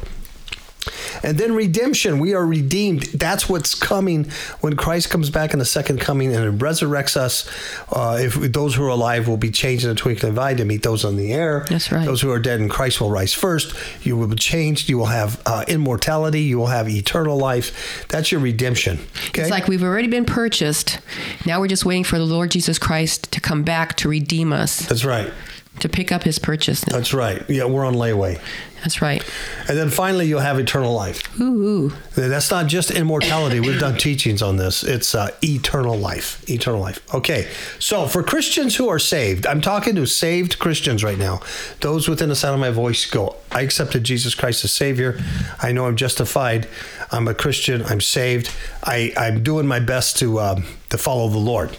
[1.23, 3.03] And then redemption, we are redeemed.
[3.03, 4.29] That's what's coming
[4.61, 7.49] when Christ comes back in the second coming and resurrects us.
[7.91, 10.53] Uh, if those who are alive will be changed in a twinkling of an eye
[10.53, 11.65] to meet those on the air.
[11.69, 12.05] That's right.
[12.05, 13.75] Those who are dead in Christ will rise first.
[14.05, 14.89] You will be changed.
[14.89, 16.41] You will have uh, immortality.
[16.41, 18.05] You will have eternal life.
[18.09, 18.99] That's your redemption.
[19.29, 19.43] Okay.
[19.43, 20.99] It's like we've already been purchased.
[21.45, 24.79] Now we're just waiting for the Lord Jesus Christ to come back to redeem us,
[24.79, 25.31] That's right.
[25.79, 26.81] To pick up his purchase.
[26.81, 27.43] That's right.
[27.49, 28.39] Yeah, we're on layaway.
[28.83, 29.23] That's right.
[29.69, 31.39] And then finally, you'll have eternal life.
[31.39, 31.93] Ooh, ooh.
[32.15, 33.61] That's not just immortality.
[33.61, 34.83] We've done teachings on this.
[34.83, 36.47] It's uh, eternal life.
[36.49, 36.99] Eternal life.
[37.15, 37.49] Okay.
[37.79, 41.39] So for Christians who are saved, I'm talking to saved Christians right now.
[41.79, 45.17] Those within the sound of my voice go, I accepted Jesus Christ as Savior.
[45.61, 46.67] I know I'm justified.
[47.09, 47.83] I'm a Christian.
[47.83, 48.51] I'm saved.
[48.83, 51.77] I, I'm doing my best to um, to follow the Lord.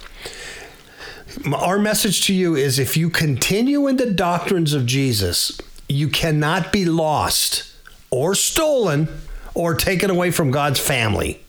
[1.52, 6.72] Our message to you is if you continue in the doctrines of Jesus, you cannot
[6.72, 7.74] be lost
[8.10, 9.08] or stolen
[9.54, 11.40] or taken away from God's family.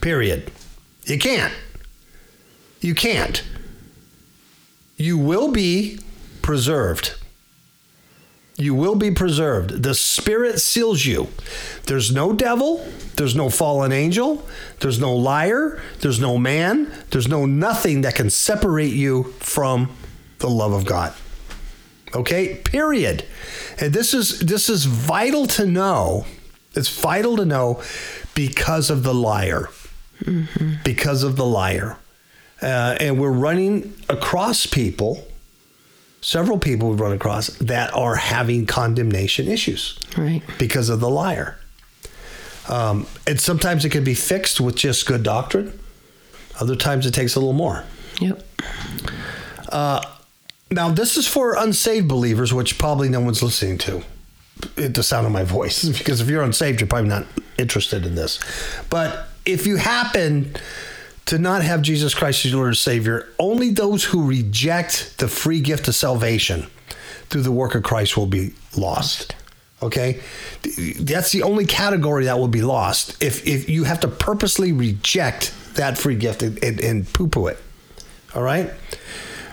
[0.00, 0.50] Period.
[1.04, 1.52] You can't.
[2.80, 3.42] You can't.
[4.96, 5.98] You will be
[6.42, 7.14] preserved.
[8.56, 9.82] You will be preserved.
[9.82, 11.28] The Spirit seals you.
[11.86, 12.86] There's no devil.
[13.16, 14.46] There's no fallen angel.
[14.80, 15.80] There's no liar.
[16.00, 16.92] There's no man.
[17.10, 19.90] There's no nothing that can separate you from
[20.38, 21.14] the love of God.
[22.14, 22.56] Okay?
[22.56, 23.24] Period.
[23.80, 26.26] And this is this is vital to know.
[26.74, 27.82] It's vital to know
[28.34, 29.68] because of the liar.
[30.84, 31.96] Because of the liar.
[32.60, 35.26] Uh, and we're running across people
[36.22, 40.40] several people we've run across that are having condemnation issues Right.
[40.58, 41.58] because of the liar.
[42.68, 45.78] Um, and sometimes it can be fixed with just good doctrine.
[46.60, 47.84] Other times it takes a little more.
[48.20, 48.42] Yep.
[50.70, 54.02] Now, this is for unsaved believers, which probably no one's listening to.
[54.78, 57.26] At the sound of my voice, because if you're unsaved, you're probably not
[57.58, 58.38] interested in this.
[58.88, 60.54] But if you happen
[61.26, 65.28] to not have Jesus Christ as your Lord and Savior, only those who reject the
[65.28, 66.66] free gift of salvation
[67.30, 69.34] through the work of Christ will be lost.
[69.82, 70.20] Okay,
[71.00, 73.20] that's the only category that will be lost.
[73.20, 77.58] If if you have to purposely reject that free gift and, and, and poo-poo it.
[78.34, 78.70] All right.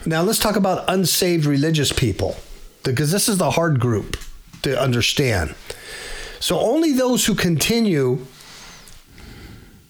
[0.05, 2.35] Now let's talk about unsaved religious people,
[2.83, 4.17] because this is the hard group
[4.61, 5.55] to understand.
[6.39, 8.25] So only those who continue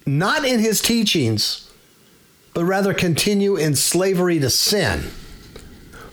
[0.05, 1.68] not in his teachings,
[2.59, 5.05] but rather continue in slavery to sin,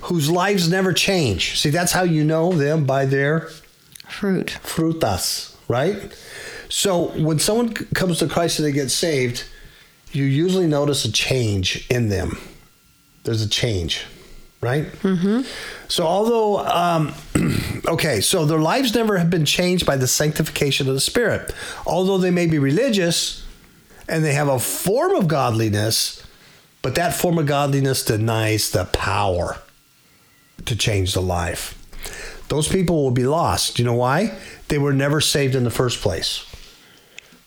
[0.03, 1.59] whose lives never change.
[1.59, 3.49] See, that's how you know them by their
[4.07, 4.57] Fruit.
[4.63, 6.17] frutas, right?
[6.69, 9.43] So when someone comes to Christ and they get saved,
[10.13, 12.39] you usually notice a change in them.
[13.25, 14.05] There's a change,
[14.61, 14.85] right?
[15.03, 15.41] Mm-hmm.
[15.89, 17.13] So although, um,
[17.89, 21.53] okay, so their lives never have been changed by the sanctification of the Spirit.
[21.85, 23.45] Although they may be religious
[24.09, 26.23] and they have a form of godliness,
[26.87, 29.57] but that form of godliness denies the power
[30.67, 31.77] to change the life.
[32.47, 33.81] Those people will be lost.
[33.81, 34.39] You know why?
[34.69, 36.47] They were never saved in the first place.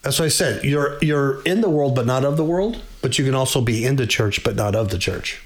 [0.01, 0.65] That's what I said.
[0.65, 3.85] You're you're in the world but not of the world, but you can also be
[3.85, 5.41] in the church but not of the church.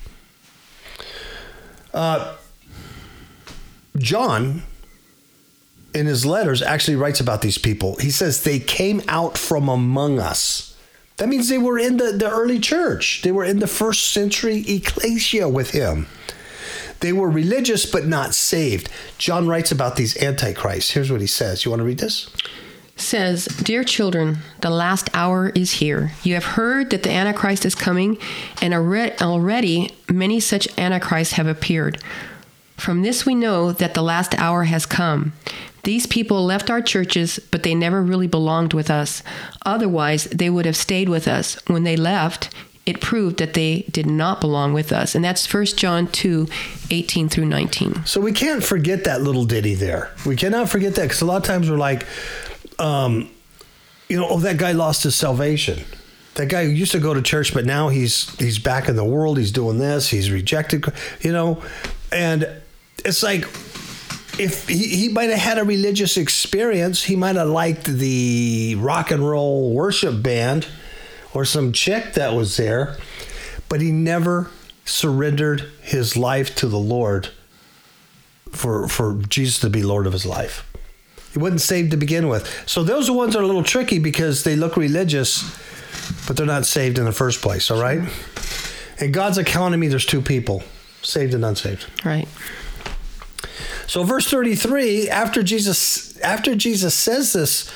[1.94, 2.36] Uh,
[3.96, 4.64] John
[5.94, 7.98] in his letters actually writes about these people.
[7.98, 10.73] He says they came out from among us.
[11.18, 13.22] That means they were in the, the early church.
[13.22, 16.08] They were in the first century ecclesia with him.
[17.02, 18.90] They were religious but not saved.
[19.18, 20.92] John writes about these antichrists.
[20.92, 21.66] Here's what he says.
[21.66, 22.30] You want to read this?
[22.96, 26.12] says, Dear children, the last hour is here.
[26.24, 28.18] You have heard that the Antichrist is coming,
[28.62, 32.02] and alre- already many such Antichrists have appeared.
[32.78, 35.34] From this we know that the last hour has come.
[35.84, 39.22] These people left our churches, but they never really belonged with us.
[39.66, 41.58] Otherwise, they would have stayed with us.
[41.68, 42.50] When they left,
[42.86, 45.14] it proved that they did not belong with us.
[45.14, 46.48] And that's 1 John 2
[46.90, 48.06] 18 through 19.
[48.06, 50.12] So we can't forget that little ditty there.
[50.26, 52.06] We cannot forget that because a lot of times we're like,
[52.80, 53.30] um,
[54.08, 55.84] you know, oh, that guy lost his salvation.
[56.36, 59.38] That guy used to go to church, but now he's he's back in the world.
[59.38, 60.10] He's doing this.
[60.10, 60.86] He's rejected,
[61.22, 61.62] you know,
[62.12, 62.50] and
[63.06, 63.46] it's like
[64.40, 69.12] if he, he might have had a religious experience, he might have liked the rock
[69.12, 70.68] and roll worship band
[71.34, 72.98] or some chick that was there,
[73.70, 74.50] but he never
[74.86, 77.30] surrendered his life to the Lord
[78.52, 80.70] for for Jesus to be Lord of his life.
[81.32, 82.70] He wasn't saved to begin with.
[82.70, 85.42] So those are ones that are a little tricky because they look religious,
[86.28, 88.02] but they're not saved in the first place, all right?
[89.00, 90.62] In God's economy, there's two people,
[91.02, 91.88] saved and unsaved.
[92.06, 92.28] Right.
[93.88, 97.72] So verse 33, after Jesus after Jesus says this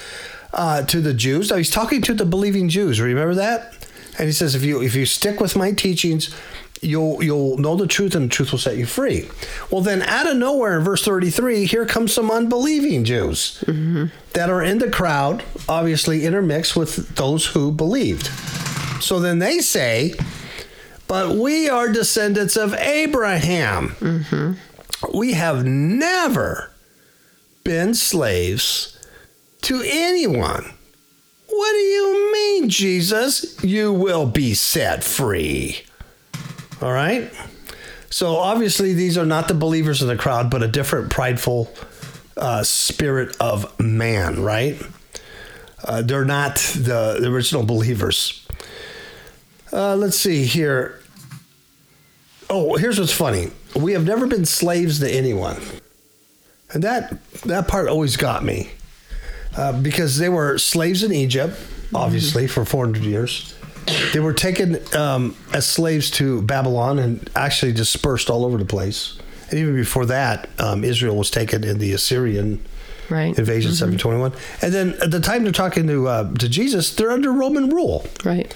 [0.53, 3.73] uh, to the Jews, now he's talking to the believing Jews, remember that?
[4.17, 6.33] And he says, if you if you stick with my teachings,
[6.81, 9.27] you'll you'll know the truth and the truth will set you free.
[9.69, 13.63] Well, then out of nowhere in verse 33, here comes some unbelieving Jews
[14.33, 18.27] that are in the crowd, obviously intermixed with those who believed.
[19.03, 20.13] So then they say,
[21.07, 24.57] but we are descendants of Abraham.
[25.13, 26.71] We have never
[27.63, 28.97] been slaves
[29.61, 30.73] to anyone.
[31.47, 33.63] What do you mean, Jesus?
[33.63, 35.81] You will be set free.
[36.81, 37.31] All right?
[38.09, 41.73] So obviously, these are not the believers in the crowd, but a different prideful
[42.37, 44.81] uh, spirit of man, right?
[45.83, 48.45] Uh, they're not the, the original believers.
[49.71, 51.01] Uh, let's see here.
[52.49, 53.51] Oh, here's what's funny.
[53.77, 55.61] We have never been slaves to anyone,
[56.73, 58.71] and that that part always got me
[59.55, 61.57] uh, because they were slaves in Egypt,
[61.93, 63.53] obviously for 400 years.
[64.13, 69.17] They were taken um, as slaves to Babylon and actually dispersed all over the place.
[69.49, 72.59] And even before that, um, Israel was taken in the Assyrian
[73.09, 73.37] Right.
[73.39, 74.33] invasion, 721.
[74.61, 78.05] And then at the time they're talking to uh, to Jesus, they're under Roman rule.
[78.25, 78.53] Right.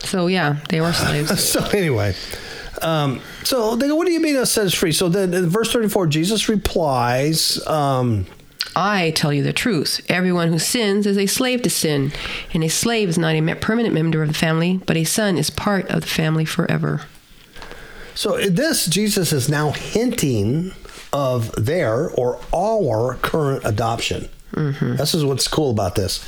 [0.00, 1.30] So, yeah, they were slaves.
[1.52, 2.14] So anyway,
[2.82, 5.72] um, so they go, "What do you mean that says free?" So then in verse
[5.72, 8.26] thirty-four, Jesus replies, um,
[8.76, 10.04] I tell you the truth.
[10.08, 12.12] Everyone who sins is a slave to sin,
[12.52, 15.50] and a slave is not a permanent member of the family, but a son is
[15.50, 17.02] part of the family forever.
[18.16, 20.72] So this, Jesus is now hinting
[21.12, 24.28] of their or our current adoption.
[24.52, 26.24] This is what's cool about this.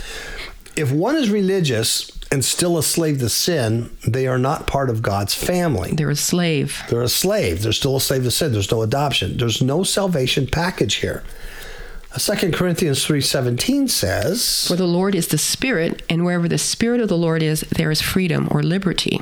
[0.76, 5.00] If one is religious and still a slave to sin, they are not part of
[5.02, 5.92] God's family.
[5.92, 6.82] They're a slave.
[6.90, 7.62] They're a slave.
[7.62, 8.52] They're still a slave to sin.
[8.52, 9.36] There's no adoption.
[9.36, 11.22] There's no salvation package here.
[12.12, 16.58] Uh, Second Corinthians three seventeen says, For the Lord is the Spirit, and wherever the
[16.58, 19.20] Spirit of the Lord is, there is freedom or liberty.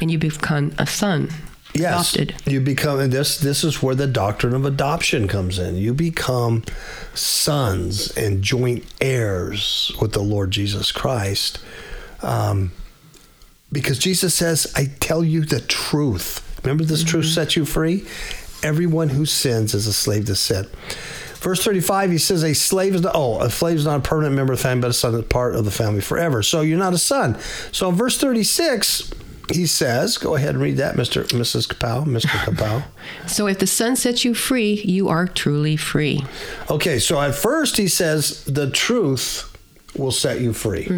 [0.00, 1.30] And you become a son,
[1.72, 2.52] Yes, adopted.
[2.52, 3.38] you become and this.
[3.38, 5.76] This is where the doctrine of adoption comes in.
[5.76, 6.62] You become
[7.14, 11.58] sons and joint heirs with the Lord Jesus Christ,
[12.24, 12.72] um,
[13.70, 18.06] because Jesus says, "I tell you the truth." Remember, this truth sets you free.
[18.62, 20.66] Everyone who sins is a slave to sin.
[21.44, 24.34] Verse 35, he says, A slave is not, oh, a slave is not a permanent
[24.34, 26.42] member of the family, but a son is part of the family forever.
[26.42, 27.38] So you're not a son.
[27.70, 29.12] So in verse 36,
[29.52, 31.22] he says, go ahead and read that, Mr.
[31.24, 31.68] Mrs.
[31.68, 32.28] Kapow, Mr.
[32.28, 32.84] Kapow.
[33.28, 36.24] So if the Son sets you free, you are truly free.
[36.70, 39.54] okay, so at first he says, the truth
[39.98, 40.88] will set you free.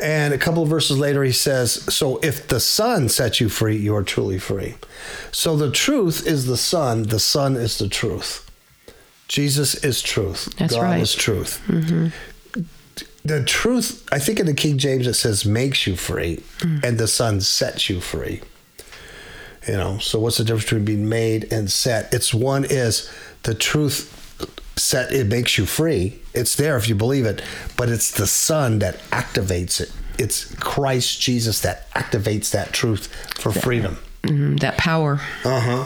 [0.00, 3.76] And a couple of verses later, he says, So if the Son sets you free,
[3.76, 4.74] you are truly free.
[5.32, 8.42] So the truth is the Son, the Son is the truth.
[9.28, 10.54] Jesus is truth.
[10.58, 11.00] That's God right.
[11.00, 11.62] is truth.
[11.66, 12.08] Mm-hmm.
[13.24, 16.84] The truth, I think in the King James it says makes you free, mm.
[16.84, 18.40] and the Son sets you free.
[19.66, 22.14] You know, so what's the difference between being made and set?
[22.14, 23.10] It's one is
[23.42, 24.12] the truth
[24.76, 26.20] set it makes you free.
[26.36, 27.42] It's there if you believe it,
[27.76, 29.90] but it's the Son that activates it.
[30.18, 33.08] It's Christ Jesus that activates that truth
[33.40, 33.98] for freedom.
[34.22, 35.20] Mhm, that power.
[35.44, 35.84] Uh huh.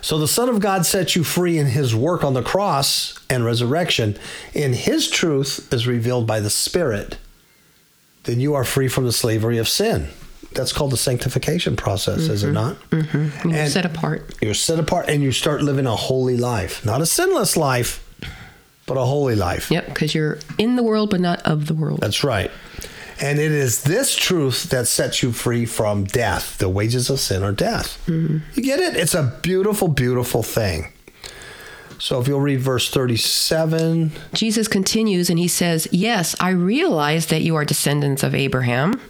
[0.00, 3.44] So the Son of God sets you free in his work on the cross and
[3.44, 4.18] resurrection.
[4.52, 7.16] In his truth is revealed by the Spirit.
[8.24, 10.08] Then you are free from the slavery of sin.
[10.52, 12.76] That's called the sanctification process, is it not?
[12.90, 13.48] Mm-hmm.
[13.48, 14.34] You're And- set apart.
[14.42, 16.84] You're set apart and you start living a holy life.
[16.84, 18.03] Not a sinless life,
[18.86, 19.70] but a holy life.
[19.70, 22.00] Yep, because you're in the world, but not of the world.
[22.00, 22.50] That's right.
[23.20, 26.58] And it is this truth that sets you free from death.
[26.58, 28.02] The wages of sin are death.
[28.06, 28.38] Mm-hmm.
[28.54, 28.96] You get it?
[28.96, 30.92] It's a beautiful, beautiful thing.
[31.98, 37.42] So if you'll read verse 37, Jesus continues and he says, Yes, I realize that
[37.42, 39.00] you are descendants of Abraham,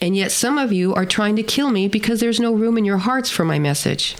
[0.00, 2.84] and yet some of you are trying to kill me because there's no room in
[2.84, 4.16] your hearts for my message.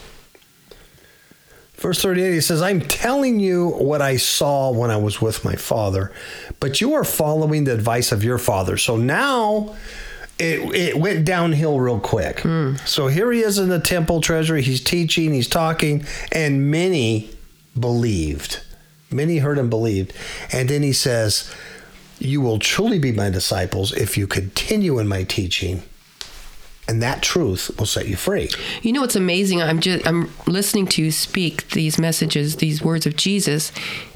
[1.85, 5.55] Verse 38, he says, I'm telling you what I saw when I was with my
[5.55, 6.13] father,
[6.59, 8.79] but you are following the advice of your father.
[8.79, 9.77] So now
[10.39, 12.41] it, it went downhill real quick.
[12.41, 12.77] Hmm.
[12.87, 14.63] So here he is in the temple treasury.
[14.63, 17.29] He's teaching, he's talking, and many
[17.79, 18.63] believed.
[19.11, 20.15] Many heard and believed.
[20.53, 21.55] And then he says,
[22.19, 25.83] You will truly be my disciples if you continue in my teaching,
[26.87, 28.51] and that truth will set you free.
[28.83, 29.63] You know what's amazing?
[29.63, 33.73] I'm just I'm listening to you speak these messages, these words of Jesus,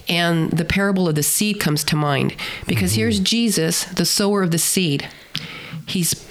[0.09, 2.35] and the parable of the seed comes to mind
[2.67, 3.01] because mm-hmm.
[3.01, 5.09] here's Jesus, the sower of the seed.
[5.87, 6.27] He's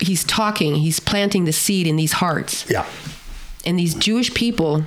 [0.00, 2.68] he's talking, he's planting the seed in these hearts.
[2.70, 2.86] Yeah.
[3.66, 4.84] And these Jewish people,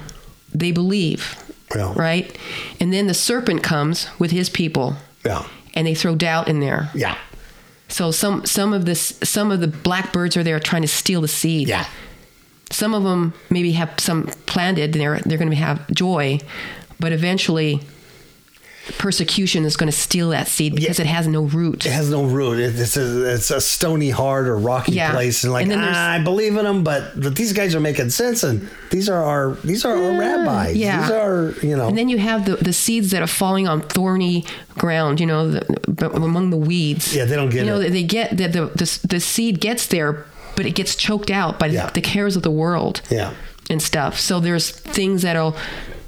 [0.53, 1.37] they believe,
[1.75, 1.93] Yeah.
[1.95, 2.35] right?
[2.79, 5.45] And then the serpent comes with his people Yeah.
[5.75, 6.89] and they throw doubt in there.
[6.95, 7.15] Yeah.
[7.93, 11.27] So some some of this some of the blackbirds are there trying to steal the
[11.27, 11.67] seed.
[11.67, 11.85] Yeah.
[12.71, 14.95] Some of them maybe have some planted.
[14.95, 16.39] and They're they're going to have joy,
[16.99, 17.81] but eventually,
[18.97, 21.05] persecution is going to steal that seed because Yeah.
[21.05, 21.85] it has no root.
[21.85, 22.59] It has no root.
[22.59, 25.11] It- It's a it's a stony heart or rocky Yeah.
[25.11, 28.09] place, and like And ah, I believe in them, but but these guys are making
[28.09, 30.75] sense, and these are our these are our rabbis.
[30.75, 31.01] yeah.
[31.01, 31.87] These are you know.
[31.87, 34.45] And then you have the, the seeds that are falling on thorny
[34.77, 37.15] ground, you know, the, among the weeds.
[37.15, 37.91] Yeah, they don't get You know, it.
[37.91, 40.25] they get the, the the the seed gets there,
[40.57, 41.89] but it gets choked out by Yeah.
[41.93, 43.01] the cares of the world.
[43.09, 43.31] yeah,
[43.69, 44.19] and stuff.
[44.19, 45.55] So there's things that'll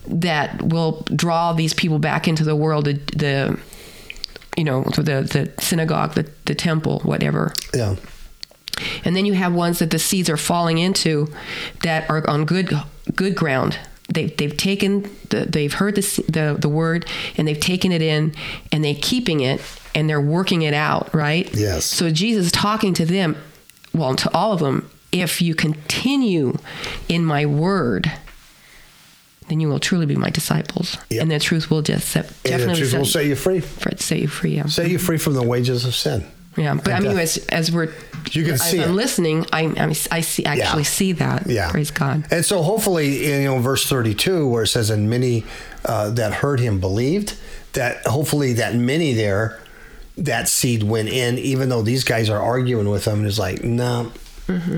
[0.08, 3.60] that will draw these people back into the world, the, the
[4.58, 7.54] you know, the the synagogue, the the temple, whatever.
[7.74, 7.96] yeah,
[9.04, 11.28] And then you have ones that the seeds are falling into
[11.84, 12.72] that are on good
[13.16, 13.78] good ground.
[14.14, 17.06] They they've taken the they've heard the the the word
[17.38, 18.34] and they've taken it in
[18.72, 19.62] and they're keeping it
[19.94, 21.50] and they're working it out, right?
[21.54, 21.86] Yes.
[21.86, 23.36] So Jesus is talking to them,
[23.94, 26.58] well, to all of them, if you continue
[27.10, 28.12] in my word,
[29.48, 30.98] then you will truly be my disciples.
[31.10, 31.22] Yep.
[31.22, 33.62] And the truth will just set, and the definitely truth will set, set you free.
[33.98, 34.56] set you free.
[34.56, 34.66] Yeah.
[34.66, 36.26] Set you free from the wages of sin.
[36.58, 37.38] Yeah, but I mean, death.
[37.38, 37.92] as as we're
[38.32, 38.94] You can as see I'm it.
[38.94, 41.48] listening, I I, I see actually see that.
[41.48, 41.70] Yeah.
[41.70, 42.26] praise God.
[42.32, 45.44] And so hopefully, you know, verse 32, where it says, and many
[45.84, 47.36] uh, that heard him believed,
[47.74, 49.60] that hopefully that many there,
[50.18, 53.62] that seed went in, even though these guys are arguing with him and is like,
[53.62, 54.14] no,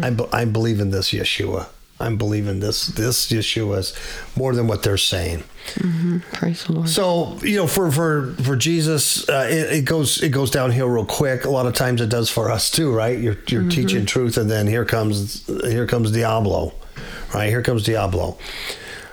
[0.01, 1.68] I, be- I believe in this Yeshua.
[2.00, 3.93] I'm believing this, this Yeshua is
[4.36, 5.43] more than what they're saying.
[6.34, 6.89] Praise the Lord.
[6.89, 11.06] So you know, for for for Jesus, uh, it, it goes it goes downhill real
[11.06, 11.45] quick.
[11.45, 13.20] A lot of times it does for us too, right?
[13.20, 16.74] You're you're teaching truth, and then here comes here comes Diablo,
[17.34, 17.50] right?
[17.50, 18.38] Here comes Diablo.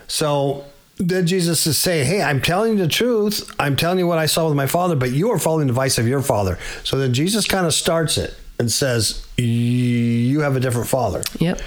[0.07, 0.65] So
[0.99, 3.53] then Jesus is saying, "Hey, I'm telling you the truth.
[3.59, 5.99] I'm telling you what I saw with my father, but you are following the advice
[5.99, 10.61] of your father." So then Jesus kind of starts it and says, "You have a
[10.61, 11.61] different father." Yep.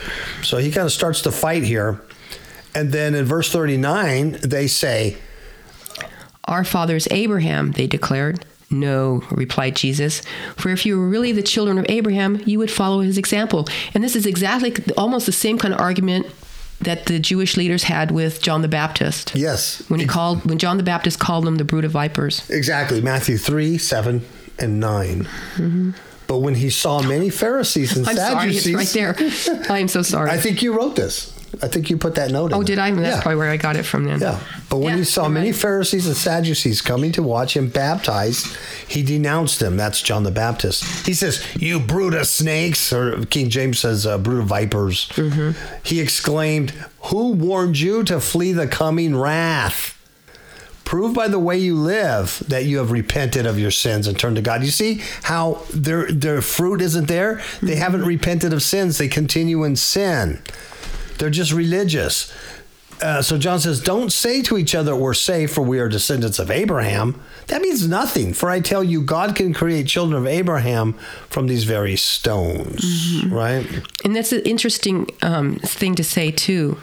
[0.44, 2.02] So he kind of starts the fight here.
[2.78, 5.18] And then in verse 39, they say,
[6.46, 8.46] Our father is Abraham, they declared.
[8.70, 10.22] No, replied Jesus,
[10.58, 13.68] for if you were really the children of Abraham, you would follow his example.
[13.96, 16.28] And this is exactly almost the same kind of argument
[16.82, 19.34] that the Jewish leaders had with John the Baptist.
[19.34, 19.84] Yes.
[19.90, 22.48] When he called when John the Baptist called them the brood of vipers.
[22.52, 23.02] Exactly.
[23.02, 24.24] Matthew 3, 7,
[24.60, 25.24] and 9.
[25.24, 25.92] Mm-hmm.
[26.28, 28.08] But when he saw many Pharisees and.
[28.08, 28.68] I'm sorry, Sadducees.
[28.68, 29.70] it's right there.
[29.76, 30.30] I'm so sorry.
[30.30, 31.34] I think you wrote this.
[31.64, 32.54] I think you put that note in.
[32.54, 32.76] oh, there.
[32.76, 32.92] did I?
[32.92, 33.22] That's yeah.
[33.22, 34.20] probably where I got it from then.
[34.20, 34.40] Yeah.
[34.70, 35.56] But when Yeah, he saw many right.
[35.56, 38.56] Pharisees and Sadducees coming to watch him baptize,
[38.88, 39.78] he denounced them.
[39.78, 41.08] That's John the Baptist.
[41.08, 45.08] He says, You brood of snakes, or King James says, uh, brood of vipers.
[45.14, 45.52] Mm-hmm.
[45.84, 46.72] He exclaimed,
[47.06, 49.97] Who warned you to flee the coming wrath?
[50.88, 54.38] Prove by the way you live that you have repented of your sins and turned
[54.38, 54.64] to God.
[54.64, 57.42] You see how their their fruit isn't there?
[57.62, 58.98] They haven't repented of sins.
[58.98, 60.42] They continue in sin.
[61.18, 62.34] They're just religious.
[63.02, 66.40] Uh, so John says, Don't say to each other, We're safe, for we are descendants
[66.40, 67.22] of Abraham.
[67.48, 68.34] That means nothing.
[68.34, 70.94] For I tell you, God can create children of Abraham
[71.28, 73.68] from these very stones, right?
[74.06, 76.78] And that's an interesting um, thing to say, too.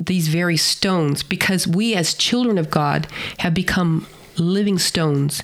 [0.00, 3.06] These very stones, because we as children of God
[3.38, 5.42] have become living stones.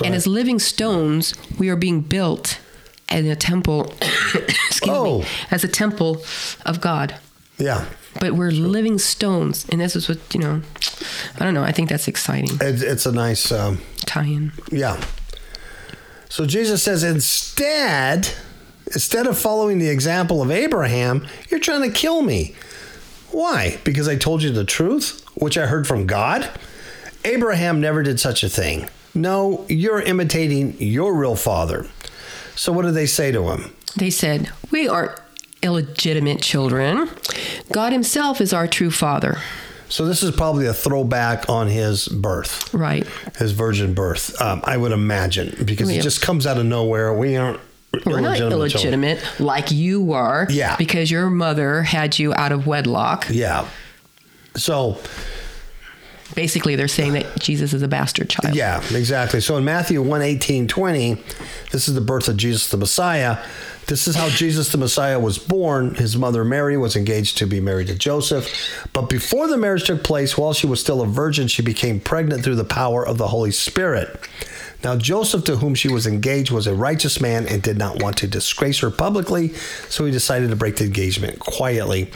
[0.00, 0.02] Right.
[0.06, 2.58] And as living stones, we are being built
[3.10, 3.94] in a temple
[4.34, 5.20] excuse Oh.
[5.20, 6.22] me, as a temple
[6.66, 7.16] of God.
[7.58, 7.86] Yeah.
[8.20, 10.62] But we're living stones, and this is what you know.
[11.38, 11.62] I don't know.
[11.64, 12.50] I think that's exciting.
[12.60, 14.52] It's, it's a nice, um, Tie-in.
[14.70, 15.02] yeah.
[16.28, 18.28] So Jesus says, instead,
[18.92, 22.54] instead of following the example of Abraham, you're trying to kill me.
[23.40, 23.78] Why?
[23.84, 26.48] Because I told you the truth, which I heard from God?
[27.22, 28.88] Abraham never did such a thing.
[29.14, 31.84] No, you're imitating your real father.
[32.54, 33.74] So what did they say to him?
[33.94, 35.12] They said, "We aren't
[35.62, 37.10] illegitimate children.
[37.70, 39.36] God Himself is our true Father."
[39.90, 43.06] So this is probably a throwback on his birth, Right.
[43.38, 44.34] his virgin birth.
[44.40, 45.98] Um, I would imagine because Yeah.
[45.98, 47.12] it just comes out of nowhere.
[47.12, 47.60] We aren't
[48.04, 48.52] We're not children.
[48.60, 50.46] illegitimate like you were.
[50.50, 50.76] Yeah.
[50.76, 53.26] Because your mother had you out of wedlock.
[53.30, 53.68] Yeah.
[54.56, 54.98] So
[56.34, 58.54] Basically, they're saying that Jesus is a bastard child.
[58.54, 59.40] yeah, exactly.
[59.40, 61.14] So in Matthew 1 18, 20,
[61.70, 63.38] this is the birth of Jesus the Messiah.
[63.86, 65.94] This is how Jesus the Messiah was born.
[65.94, 68.52] His mother Mary was engaged to be married to Joseph.
[68.92, 72.42] But before the marriage took place, while she was still a virgin, she became pregnant
[72.42, 74.18] through the power of the Holy Spirit.
[74.86, 78.18] Now, Joseph, to whom she was engaged, was a righteous man and did not want
[78.18, 79.52] to disgrace her publicly,
[79.88, 82.08] so he decided to break the engagement quietly.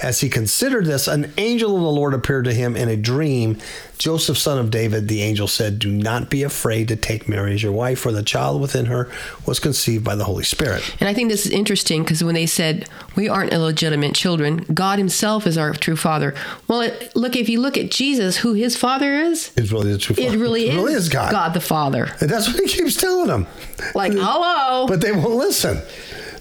[0.00, 3.58] As he considered this, an angel of the Lord appeared to him in a dream.
[3.98, 7.64] Joseph, son of David, the angel said, Do not be afraid to take Mary as
[7.64, 9.10] your wife, for the child within her
[9.44, 10.88] was conceived by the Holy Spirit.
[11.00, 15.00] And I think this is interesting because when they said we aren't illegitimate children, God
[15.00, 16.32] Himself is our true Father.
[16.68, 19.98] Well, it, look if you look at Jesus, who His Father is, It's really the
[19.98, 21.32] true it really it is, really is God.
[21.32, 22.08] God the Father.
[22.20, 23.48] And that's what he keeps telling them.
[23.96, 24.86] Like, hello.
[24.86, 25.82] But they won't listen.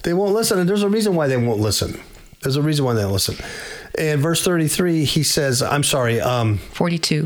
[0.04, 0.60] They won't listen.
[0.60, 2.00] And there's a reason why they won't listen.
[2.42, 3.36] There's a reason why they listen.
[3.98, 7.26] In verse 33, he says, I'm sorry, um, 42.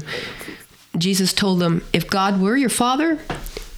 [0.97, 3.19] Jesus told them, If God were your Father,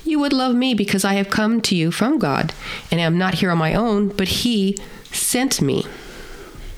[0.06, 2.54] you would love me because I have come to you from God,
[2.92, 4.78] and I am not here on my own, but He
[5.12, 5.86] sent me.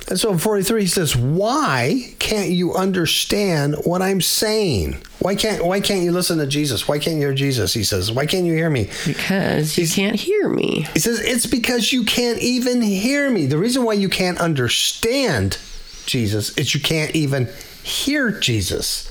[0.08, 4.98] And so in 43 he says, "Why can't you understand what I'm saying?
[5.20, 6.88] Why can't why can't you listen to Jesus?
[6.88, 10.16] Why can't you hear Jesus?" He says, "Why can't you hear me?" Because you can't
[10.16, 10.88] hear me.
[10.94, 13.48] He says, "It's because you can't even hear me.
[13.48, 15.58] The reason why you can't understand
[16.06, 17.48] Jesus is you can't even
[17.82, 19.10] hear Jesus."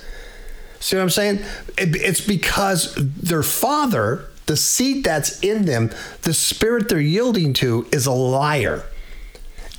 [0.79, 1.41] See what I'm saying?
[1.77, 5.91] It- It's because their father, the seed that's in them,
[6.23, 8.85] the spirit they're yielding to is a liar.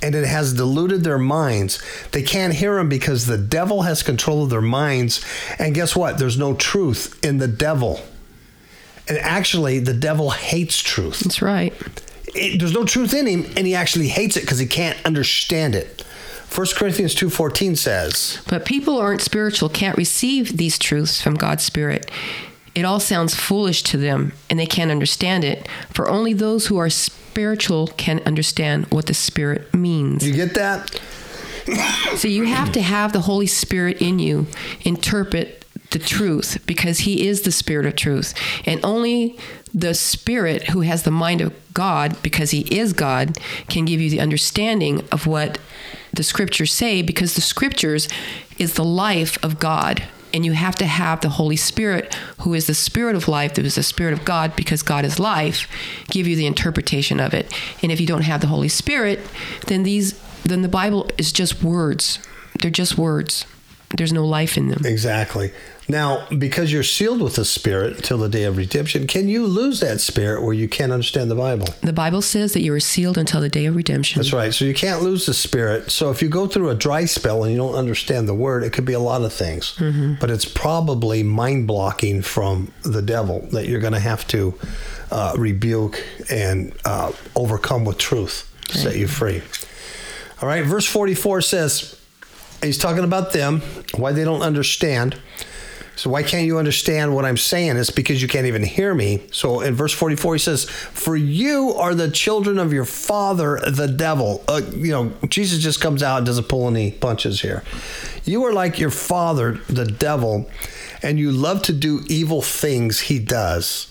[0.06, 1.82] And it has diluted their minds.
[2.12, 5.24] They can't hear him because the devil has control of their minds.
[5.58, 6.18] And guess what?
[6.18, 8.00] There's no truth in the devil.
[9.08, 11.20] And actually, the devil hates truth.
[11.20, 11.74] That's right.
[12.34, 15.74] It, there's no truth in him, and he actually hates it because he can't understand
[15.74, 16.02] it.
[16.54, 21.64] 1 Corinthians 2.14 says, But people who aren't spiritual can't receive these truths from God's
[21.64, 22.10] Spirit.
[22.76, 25.66] It all sounds foolish to them, and they can't understand it.
[25.90, 30.28] For only those who are spiritual can understand what the Spirit means.
[30.28, 31.00] you get that?
[32.16, 34.46] So you have to have the Holy Spirit in you
[34.82, 38.34] interpret the truth because he is the spirit of truth.
[38.64, 39.36] And only
[39.74, 44.10] the spirit who has the mind of God because he is God can give you
[44.10, 45.58] the understanding of what
[46.12, 48.08] the scriptures say because the scriptures
[48.58, 50.04] is the life of God.
[50.36, 52.12] And you have to have the Holy Spirit,
[52.42, 55.18] who is the Spirit of life, that is the Spirit of God, because God is
[55.18, 55.66] life,
[56.10, 57.50] give you the interpretation of it.
[57.82, 59.18] And if you don't have the Holy Spirit,
[59.68, 60.12] then these
[60.42, 62.18] then the Bible is just words.
[62.60, 63.46] They're just words.
[63.96, 64.82] There's no life in them.
[64.84, 65.52] Exactly.
[65.88, 69.78] Now, because you're sealed with the Spirit till the day of redemption, can you lose
[69.80, 71.68] that Spirit where you can't understand the Bible?
[71.80, 74.20] The Bible says that you are sealed until the day of redemption.
[74.20, 74.52] That's right.
[74.52, 75.90] So you can't lose the Spirit.
[75.92, 78.72] So if you go through a dry spell and you don't understand the Word, it
[78.72, 79.78] could be a lot of things.
[80.20, 84.54] But it's probably mind blocking from the devil that you're going to have to
[85.12, 89.40] uh, rebuke and uh, overcome with truth to set you free.
[90.42, 90.64] All right.
[90.64, 92.00] Verse 44 says,
[92.60, 93.60] he's talking about them,
[93.94, 95.16] why they don't understand.
[95.96, 97.78] So why can't you understand what I'm saying?
[97.78, 99.22] It's because you can't even hear me.
[99.32, 103.88] So in verse 44, he says, "For you are the children of your father, the
[103.88, 107.64] devil." Uh, you know, Jesus just comes out and doesn't pull any punches here.
[108.26, 110.50] You are like your father, the devil,
[111.02, 113.88] and you love to do evil things he does.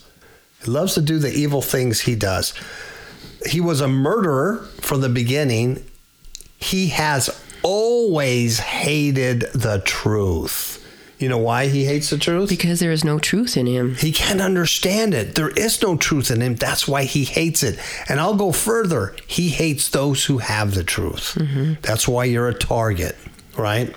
[0.64, 2.54] He loves to do the evil things he does.
[3.46, 5.84] He was a murderer from the beginning.
[6.58, 7.30] He has
[7.62, 10.85] always hated the truth.
[11.18, 12.50] You know why he hates the truth?
[12.50, 13.94] Because there is no truth in him.
[13.94, 15.34] He can't understand it.
[15.34, 16.56] There is no truth in him.
[16.56, 17.78] That's why he hates it.
[18.08, 19.16] And I'll go further.
[19.26, 21.36] He hates those who have the truth.
[21.38, 21.74] Mm-hmm.
[21.80, 23.16] That's why you're a target,
[23.56, 23.88] right?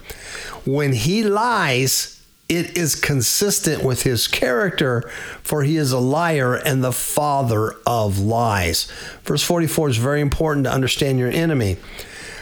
[0.66, 5.02] When he lies, it is consistent with his character,
[5.44, 8.90] for he is a liar and the father of lies.
[9.24, 11.78] Verse 44 is very important to understand your enemy.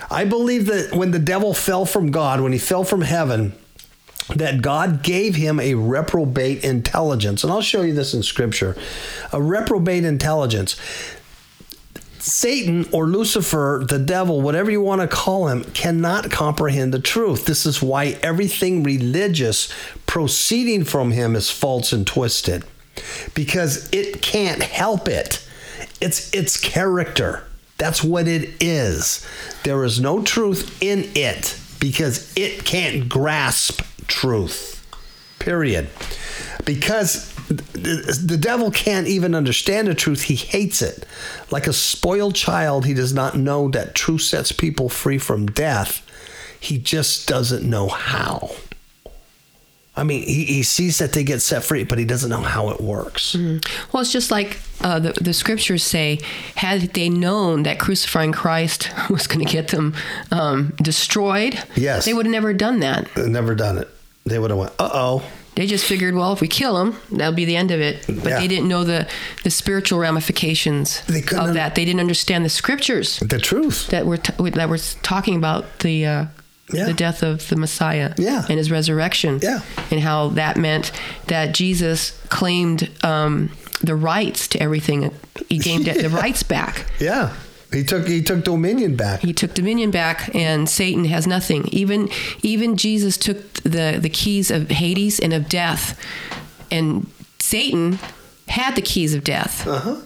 [0.10, 3.54] I believe that when the devil fell from God, when he fell from heaven,
[4.36, 7.44] that God gave him a reprobate intelligence.
[7.44, 8.76] And I'll show you this in scripture.
[9.32, 10.76] A reprobate intelligence.
[12.20, 17.46] Satan or Lucifer, the devil, whatever you want to call him, cannot comprehend the truth.
[17.46, 19.72] This is why everything religious
[20.08, 22.66] proceeding from him is false and twisted
[23.34, 25.48] because it can't help it.
[26.02, 27.46] It's its character.
[27.78, 29.26] That's what it is.
[29.64, 34.86] There is no truth in it because it can't grasp truth.
[35.40, 35.90] Period.
[36.66, 40.24] Because the devil can't even understand the truth.
[40.24, 41.06] He hates it.
[41.50, 46.04] Like a spoiled child, he does not know that truth sets people free from death.
[46.60, 48.52] He just doesn't know how.
[49.98, 52.70] I mean, he, he sees that they get set free, but he doesn't know how
[52.70, 53.36] it works.
[53.36, 56.20] Well, it's just like uh, the, the scriptures say,
[56.56, 59.96] had they known that crucifying Christ was going to get them
[60.32, 62.06] um, destroyed, Yes.
[62.06, 63.10] they would have never done that.
[63.18, 63.90] Never done it.
[64.26, 65.24] They would have went, uh oh.
[65.56, 68.06] They just figured, well, if we kill him, that'll be the end of it.
[68.06, 68.40] But Yeah.
[68.40, 69.08] they didn't know the,
[69.44, 71.74] the spiritual ramifications They of that.
[71.74, 73.88] They didn't understand the scriptures The truth.
[73.88, 76.26] that were t- that were talking about the uh,
[76.74, 76.86] Yeah.
[76.86, 78.46] the death of the Messiah Yeah.
[78.50, 79.40] and his resurrection.
[79.42, 79.62] Yeah.
[79.92, 80.92] and how that meant
[81.28, 83.50] that Jesus claimed um,
[83.82, 85.12] the rights to everything.
[85.50, 86.86] He gained the rights back.
[87.00, 87.34] Yeah.
[87.74, 89.20] He took he took dominion back.
[89.20, 91.68] He took dominion back, and Satan has nothing.
[91.74, 92.10] Even
[92.42, 96.00] even Jesus took the the keys of Hades and of death,
[96.72, 97.08] and
[97.40, 98.00] Satan
[98.48, 99.98] had the keys of death, Uh-huh.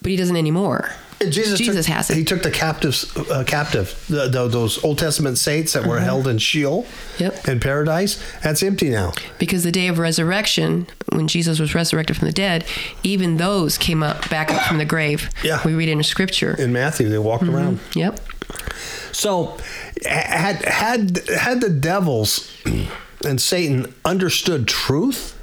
[0.00, 0.90] but he doesn't anymore.
[1.20, 2.16] Jesus, Jesus took, has it.
[2.16, 6.28] He took the captives uh, captive, the, the, those Old Testament saints that were held
[6.28, 6.86] in Sheol.
[7.18, 7.48] Yep.
[7.48, 8.22] in paradise.
[8.42, 9.12] That's empty now.
[9.38, 12.64] Because the day of resurrection, when Jesus was resurrected from the dead,
[13.02, 15.30] even those came up back up from the grave.
[15.42, 15.60] Yeah.
[15.64, 16.54] we read in Scripture.
[16.58, 17.80] In Matthew, they walked around.
[17.94, 18.20] Yep.
[19.12, 19.56] So,
[20.04, 22.52] had had had the devils
[23.24, 25.35] and Satan understood truth,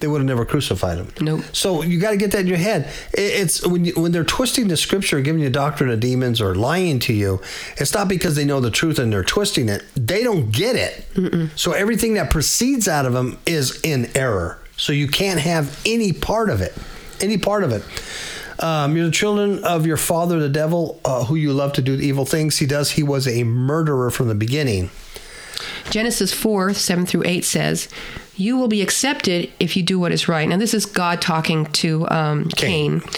[0.00, 1.12] they would have never crucified him.
[1.20, 1.44] Nope.
[1.52, 2.90] So you got to get that in your head.
[3.12, 6.98] It's when you, when they're twisting the scripture, giving you doctrine of demons, or lying
[7.00, 7.40] to you.
[7.76, 9.84] It's not because they know the truth and they're twisting it.
[9.94, 11.50] They don't get it.
[11.56, 14.58] So everything that proceeds out of them is in error.
[14.76, 16.74] So you can't have any part of it.
[17.20, 17.84] Any part of it.
[18.62, 21.94] Um, you're the children of your father, the devil, uh, who you love to do
[21.94, 22.58] evil things.
[22.58, 22.92] He does.
[22.92, 24.90] He was a murderer from the beginning.
[25.90, 27.88] Genesis 4 7 through 8 says,
[28.40, 30.48] You will be accepted if you do what is right.
[30.48, 33.00] Now, this is God talking to um, Cain.
[33.00, 33.10] Cain.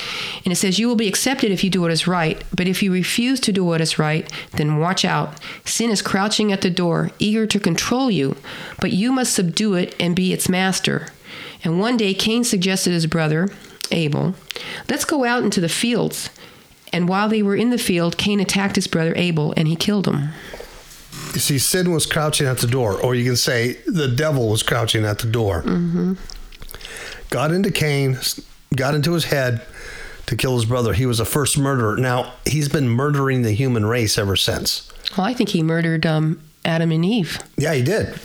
[0.44, 2.42] And it says, You will be accepted if you do what is right.
[2.54, 5.40] But if you refuse to do what is right, then watch out.
[5.64, 8.36] Sin is crouching at the door, eager to control you,
[8.80, 11.06] but you must subdue it and be its master.
[11.62, 13.48] And one day, Cain suggested his brother,
[13.92, 14.34] Abel,
[14.90, 16.30] Let's go out into the fields.
[16.92, 20.08] And while they were in the field, Cain attacked his brother Abel and he killed
[20.08, 20.30] him.
[21.32, 24.62] You see, sin was crouching at the door, or you can say the devil was
[24.62, 25.62] crouching at the door.
[25.62, 26.14] Mm-hmm.
[27.30, 28.18] Got into Cain,
[28.76, 29.62] got into his head
[30.26, 30.92] to kill his brother.
[30.92, 31.96] He was the first murderer.
[31.96, 34.92] Now, he's been murdering the human race ever since.
[35.16, 37.38] Well, I think he murdered um, Adam and Eve.
[37.56, 38.18] Yeah, he did.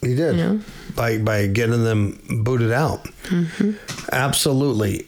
[0.00, 0.36] He did.
[0.36, 0.58] Yeah.
[0.94, 3.06] By, by getting them booted out.
[4.12, 5.06] Absolutely.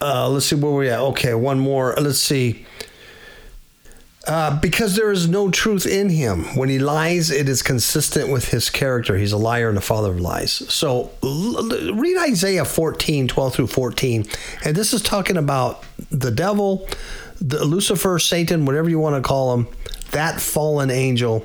[0.00, 1.00] Uh, let's see where we're at.
[1.00, 1.94] Okay, one more.
[1.98, 2.66] Let's see.
[4.26, 6.44] Uh, because there is no truth in him.
[6.56, 9.18] When he lies, it is consistent with his character.
[9.18, 10.52] He's a liar and a father of lies.
[10.72, 14.24] So read Isaiah 14, 12 through 14.
[14.64, 16.88] And this is talking about the devil,
[17.38, 19.68] the Lucifer, Satan, whatever you want to call him,
[20.12, 21.44] that fallen angel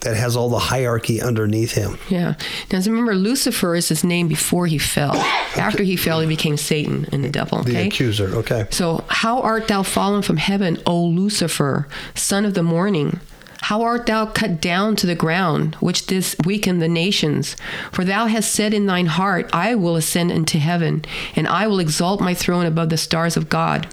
[0.00, 1.98] that has all the hierarchy underneath him.
[2.08, 2.34] Yeah.
[2.72, 5.16] Now, remember, Lucifer is his name before he fell.
[5.56, 7.62] After he fell, he became Satan and the devil.
[7.62, 8.34] The accuser.
[8.36, 8.66] Okay.
[8.70, 13.20] So, how art thou fallen from heaven, O Lucifer, son of the morning?
[13.62, 17.56] How art thou cut down to the ground, which this weakened the nations?
[17.90, 21.80] For thou hast said in thine heart, I will ascend into heaven, and I will
[21.80, 23.88] exalt my throne above the stars of God.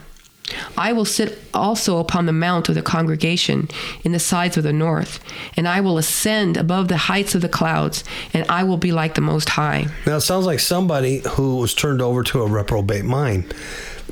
[0.77, 3.69] I will sit also upon the mount of the congregation
[4.03, 5.19] in the sides of the north,
[5.55, 9.15] and I will ascend above the heights of the clouds, and I will be like
[9.15, 9.87] the Most High.
[10.05, 13.53] Now it sounds like somebody who was turned over to a reprobate mind.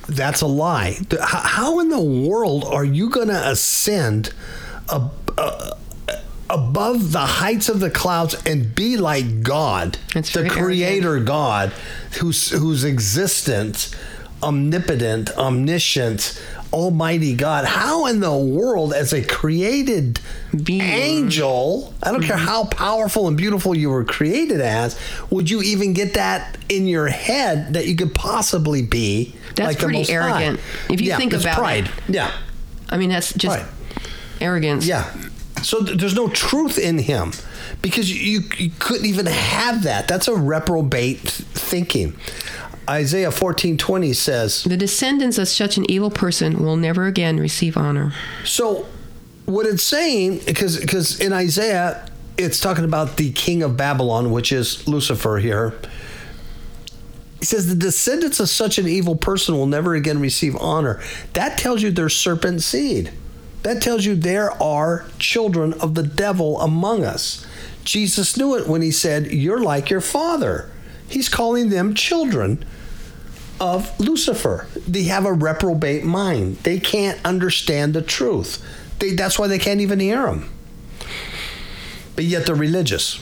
[0.08, 1.00] That's a lie.
[1.22, 4.34] How in the world are you going to ascend
[4.92, 5.76] ab- uh,
[6.50, 11.70] above the heights of the clouds and be like God, That's the Creator God,
[12.20, 13.94] whose whose existence,
[14.44, 16.42] omnipotent, omniscient,
[16.74, 17.66] Almighty God.
[17.66, 20.20] How in the world, as a created
[20.64, 20.82] Being.
[20.82, 22.46] angel, I don't care mm-hmm.
[22.46, 24.98] how powerful and beautiful you were created as,
[25.30, 29.78] would you even get that in your head that you could possibly be That's like
[29.78, 30.16] the pretty Most High?
[30.16, 30.60] arrogant.
[30.90, 31.60] If you Yeah, think about it.
[31.60, 31.92] pride.
[32.08, 32.32] Yeah.
[32.90, 33.66] I mean, that's just
[34.40, 34.86] arrogance.
[34.86, 35.12] Yeah.
[35.64, 37.34] So th- there's no truth in him
[37.82, 40.08] because you, you couldn't even have that.
[40.08, 42.16] That's a reprobate thinking.
[42.92, 48.14] Isaiah 14:20 says, The descendants of such an evil person will never again receive honor.
[48.44, 48.86] so
[49.46, 52.06] what it's saying because because in Isaiah
[52.38, 55.74] it's talking about the king of Babylon, which is Lucifer here.
[57.40, 61.02] He says the descendants of such an evil person will never again receive honor.
[61.34, 63.12] That tells you they're serpent seed.
[63.64, 67.46] That tells you there are children of the devil among us.
[67.84, 70.70] Jesus knew it when he said, You're like your father.
[71.08, 72.64] He's calling them children
[73.62, 74.68] of Lucifer.
[74.88, 76.58] They have a reprobate mind.
[76.58, 78.62] They can't understand the truth.
[78.98, 80.50] They, that's why they can't even hear him.
[82.16, 83.22] But yet they're religious.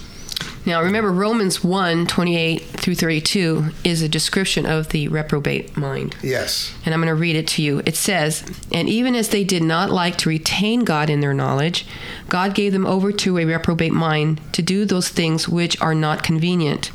[0.66, 6.16] Now, remember, Romans 1 28 through 32 is a description of the reprobate mind.
[6.22, 6.74] Yes.
[6.86, 7.82] And I'm going to read it to you.
[7.86, 11.86] It says, And even as they did not like to retain God in their knowledge,
[12.28, 16.24] God gave them over to a reprobate mind to do those things which are not
[16.24, 16.92] convenient,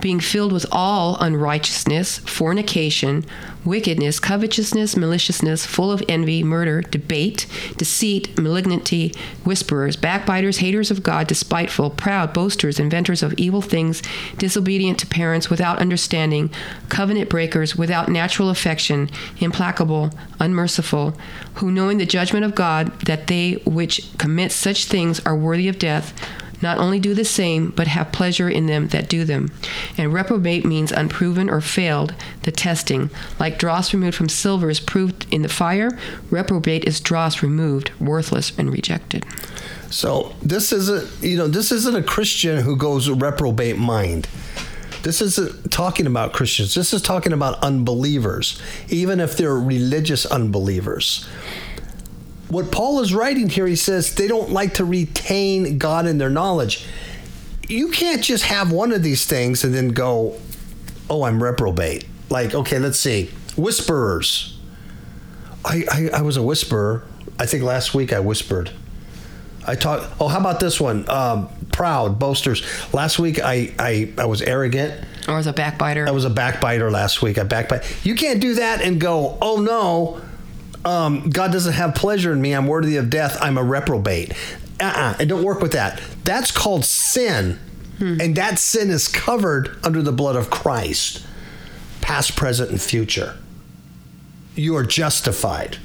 [0.00, 3.24] being filled with all unrighteousness, fornication,
[3.64, 7.46] wickedness, covetousness, maliciousness, full of envy, murder, debate,
[7.76, 9.12] deceit, malignity,
[9.44, 14.02] whisperers, backbiters, haters of God, despiteful, proud, boasters, inventors of evil things,
[14.36, 16.50] disobedient to parents, without understanding,
[16.88, 20.10] covenant breakers, without natural affection, implacable,
[20.40, 21.16] unmerciful,
[21.54, 25.78] who knowing the judgment of God, that they which commit such things are worthy of
[25.78, 26.12] death,
[26.60, 29.50] not only do the same, but have pleasure in them that do them.
[29.96, 33.10] And reprobate means unproven or failed, the testing.
[33.38, 35.90] Like dross removed from silver is proved in the fire,
[36.30, 39.24] reprobate is dross removed, worthless and rejected.
[39.90, 44.28] So this isn't, you know, this isn't a Christian who goes reprobate mind.
[45.02, 46.74] This isn't talking about Christians.
[46.74, 51.26] This is talking about unbelievers, even if they're religious unbelievers.
[52.48, 56.30] What Paul is writing here, he says they don't like to retain God in their
[56.30, 56.86] knowledge.
[57.68, 60.38] You can't just have one of these things and then go,
[61.08, 62.06] oh, I'm reprobate.
[62.30, 63.30] Like, okay, let's see.
[63.56, 64.58] Whisperers.
[65.64, 67.04] I, I, I was a whisperer.
[67.38, 68.70] I think last week I whispered.
[69.68, 70.10] I talk.
[70.18, 71.08] Oh, how about this one?
[71.10, 72.62] Um, proud boasters.
[72.94, 75.04] Last week I, I I was arrogant.
[75.28, 76.08] Or was a backbiter.
[76.08, 77.36] I was a backbiter last week.
[77.36, 77.84] I backbite.
[78.04, 79.36] You can't do that and go.
[79.42, 80.22] Oh no,
[80.90, 82.54] um, God doesn't have pleasure in me.
[82.54, 83.36] I'm worthy of death.
[83.42, 84.32] I'm a reprobate.
[84.80, 85.16] Uh-uh.
[85.20, 86.00] It don't work with that.
[86.24, 87.58] That's called sin,
[88.00, 91.26] and that sin is covered under the blood of Christ,
[92.00, 93.36] past, present, and future.
[94.54, 95.78] You are justified.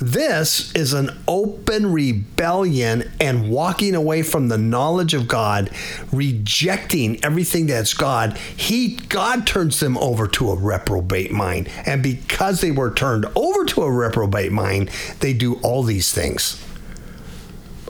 [0.00, 5.70] This is an open rebellion and walking away from the knowledge of God,
[6.12, 8.36] rejecting everything that's God.
[8.36, 11.70] He God turns them over to a reprobate mind.
[11.86, 14.90] And because they were turned over to a reprobate mind,
[15.20, 16.62] they do all these things.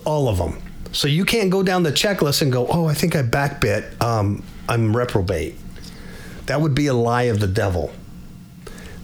[0.05, 0.63] All of them.
[0.93, 4.01] So you can't go down the checklist and go, "Oh, I think I backbit.
[4.01, 5.57] Um, I'm reprobate."
[6.47, 7.91] That would be a lie of the devil.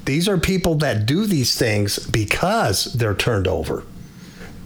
[0.05, 3.85] These are people that do these things because they're turned over.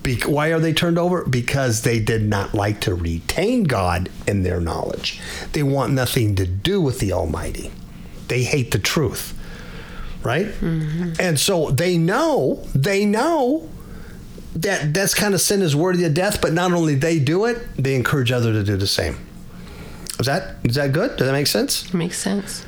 [0.03, 1.25] Be- why are they turned over?
[1.25, 5.21] Because they did not like to retain God in their knowledge.
[5.53, 7.71] They want nothing to do with the Almighty.
[8.29, 9.39] They hate the truth,
[10.23, 10.47] right?
[10.47, 11.13] Mm-hmm.
[11.21, 13.69] And so they know, they know
[14.55, 16.41] that that's kind of sin is worthy of death.
[16.41, 19.19] But not only they do it, they encourage others to do the same.
[20.19, 21.17] Is that is that good?
[21.17, 21.93] Does that make sense?
[21.93, 22.65] Makes sense.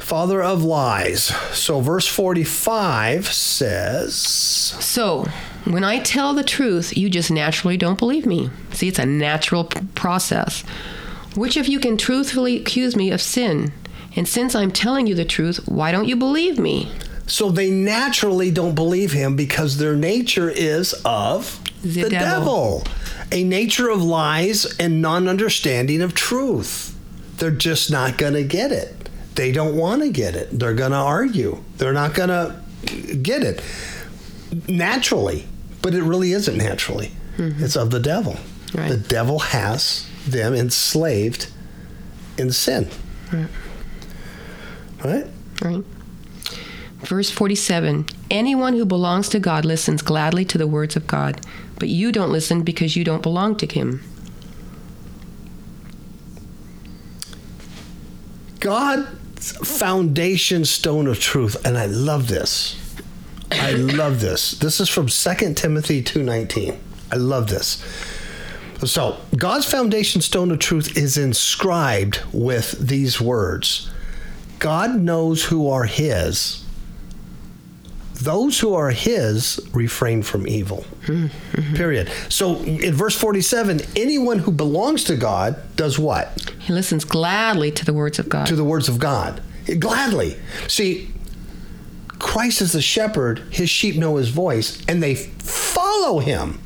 [0.00, 1.24] Father of lies.
[1.52, 5.26] So verse 45 says, So,
[5.64, 8.50] when I tell the truth, you just naturally don't believe me.
[8.72, 10.62] See, it's a natural p- process.
[11.36, 13.72] Which of you can truthfully accuse me of sin?
[14.16, 16.90] And since I'm telling you the truth, why don't you believe me?
[17.26, 22.80] so they naturally don't believe him because their nature is of The the, devil.
[22.80, 22.84] devil.
[23.30, 26.92] a nature of lies and non-understanding of truth.
[27.36, 28.99] They're just not going to get it.
[29.34, 30.58] They don't want to get it.
[30.58, 31.62] They're going to argue.
[31.76, 33.62] They're not going to get it
[34.68, 35.46] naturally,
[35.82, 37.12] but it really isn't naturally.
[37.36, 37.64] Mm-hmm.
[37.64, 38.36] It's of the devil.
[38.74, 38.88] Right.
[38.88, 41.50] The devil has them enslaved
[42.38, 42.88] in sin.
[45.02, 45.26] Right?
[45.62, 45.84] Right?
[47.00, 51.40] Verse 47 Anyone who belongs to God listens gladly to the words of God,
[51.78, 54.02] but you don't listen because you don't belong to Him.
[58.60, 59.08] God's
[59.40, 62.76] foundation stone of truth, and I love this.
[63.50, 64.52] I love this.
[64.52, 66.76] This is from 2 Timothy 2:19.
[67.10, 67.82] I love this.
[68.84, 73.90] So, God's foundation stone of truth is inscribed with these words.
[74.58, 76.59] God knows who are his.
[78.20, 80.84] Those who are his refrain from evil.
[81.06, 81.74] Mm-hmm.
[81.74, 82.10] Period.
[82.28, 86.52] So in verse 47, anyone who belongs to God does what?
[86.58, 88.46] He listens gladly to the words of God.
[88.46, 89.42] To the words of God.
[89.78, 90.36] Gladly.
[90.68, 91.10] See,
[92.18, 96.60] Christ is the shepherd, his sheep know his voice, and they follow him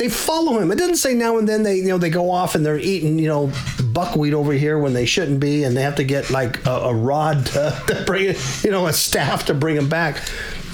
[0.00, 0.72] they follow him.
[0.72, 3.18] It doesn't say now and then they you know they go off and they're eating
[3.18, 3.52] you know
[3.92, 6.94] buckwheat over here when they shouldn't be, and they have to get like a, a
[6.94, 10.16] rod to, to bring it, you know, a staff to bring him back.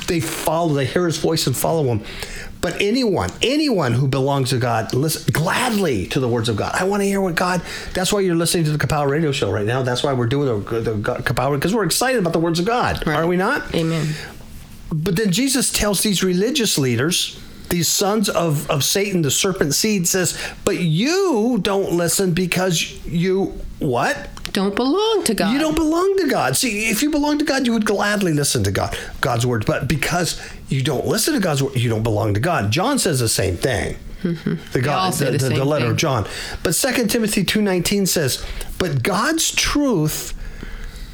[0.07, 0.75] They follow.
[0.75, 2.03] They hear his voice and follow him.
[2.61, 6.77] But anyone, anyone who belongs to God, listen gladly to the words of God.
[6.77, 7.63] I want to hear what God.
[7.95, 9.83] That's why you're listening to the Kapow Radio Show right now.
[9.83, 13.05] That's why we're doing the, the Kapow because we're excited about the words of God.
[13.05, 13.17] Right.
[13.17, 13.75] Are we not?
[13.75, 14.15] Amen.
[14.93, 20.09] But then Jesus tells these religious leaders these sons of, of Satan, the serpent seed,
[20.09, 24.29] says, But you don't listen because you what?
[24.53, 25.53] Don't belong to God.
[25.53, 26.57] You don't belong to God.
[26.57, 29.67] See, if you belong to God, you would gladly listen to God, God's word.
[29.67, 32.71] But because you don't listen to God's word, you don't belong to God.
[32.71, 33.97] John says the same thing.
[34.23, 34.73] Mm-hmm.
[34.73, 35.93] The, God, the, the, the, letter thing.
[35.93, 36.27] of John.
[36.63, 38.45] But 2 Timothy 2.19 says,
[38.79, 40.33] But God's truth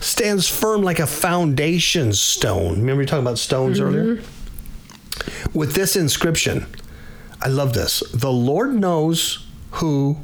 [0.00, 2.78] stands firm like a foundation stone.
[2.78, 3.98] Remember you talking about stones mm-hmm.
[3.98, 4.22] earlier?
[5.52, 6.66] With this inscription.
[7.40, 8.02] I love this.
[8.12, 10.18] The Lord knows who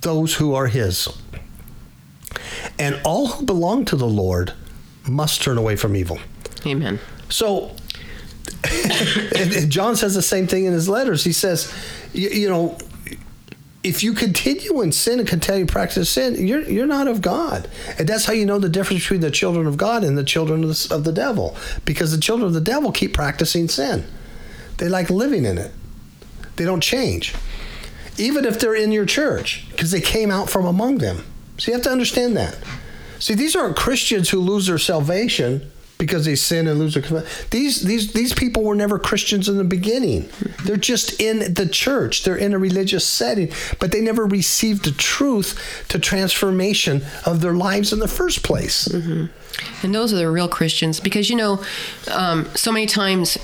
[0.00, 1.08] those who are his.
[2.78, 4.54] And all who belong to the Lord
[5.06, 6.18] must turn away from evil.
[6.66, 6.98] Amen.
[7.28, 7.76] So
[9.68, 11.24] John says the same thing in his letters.
[11.24, 11.72] He says,
[12.12, 12.78] you, you, know,
[13.82, 17.68] if you continue in sin and continue to practice sin, you're you're not of God,
[17.98, 20.62] and that's how you know the difference between the children of God and the children
[20.64, 24.04] of the, of the devil, because the children of the devil keep practicing sin.
[24.80, 25.70] They like living in it.
[26.56, 27.34] They don't change.
[28.16, 31.24] Even if they're in your church, because they came out from among them.
[31.58, 32.56] So you have to understand that.
[33.18, 37.82] See, these aren't Christians who lose their salvation because they sin and lose their these
[37.82, 40.30] these these people were never Christians in the beginning.
[40.64, 42.24] They're just in the church.
[42.24, 47.52] They're in a religious setting, but they never received the truth to transformation of their
[47.52, 48.88] lives in the first place.
[48.88, 49.26] Mm-hmm.
[49.84, 51.62] And those are the real Christians, because you know,
[52.10, 53.36] um, so many times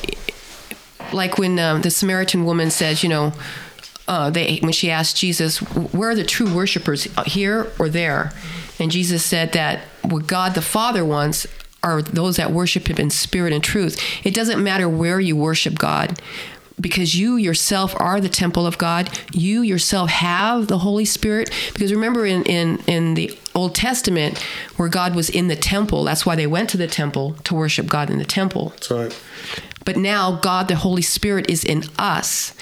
[1.12, 3.32] like when um, the Samaritan woman says, you know,
[4.08, 8.32] uh, they when she asked Jesus, "Where are the true worshipers here or there?"
[8.78, 11.46] and Jesus said that what God the Father wants
[11.82, 14.00] are those that worship Him in spirit and truth.
[14.24, 16.20] It doesn't matter where you worship God.
[16.78, 21.50] Because you yourself are the temple of God, you yourself have the Holy Spirit.
[21.72, 24.38] Because remember, in, in, in the Old Testament,
[24.76, 27.86] where God was in the temple, that's why they went to the temple to worship
[27.86, 28.70] God in the temple.
[28.70, 29.22] That's right.
[29.86, 32.52] But now God, the Holy Spirit, is in us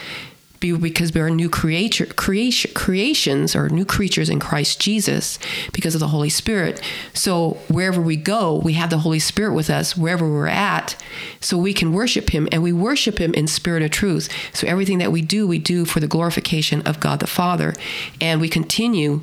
[0.61, 5.39] because we are new creature, creation, creations or new creatures in Christ Jesus
[5.73, 6.81] because of the Holy Spirit.
[7.13, 10.97] So wherever we go, we have the Holy Spirit with us wherever we're at,
[11.41, 14.29] so we can worship Him, and we worship Him in spirit of truth.
[14.55, 17.75] So everything that we do, we do for the glorification of God the Father,
[18.21, 19.21] and we continue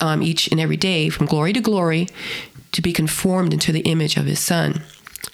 [0.00, 2.08] um, each and every day from glory to glory
[2.72, 4.82] to be conformed into the image of His Son.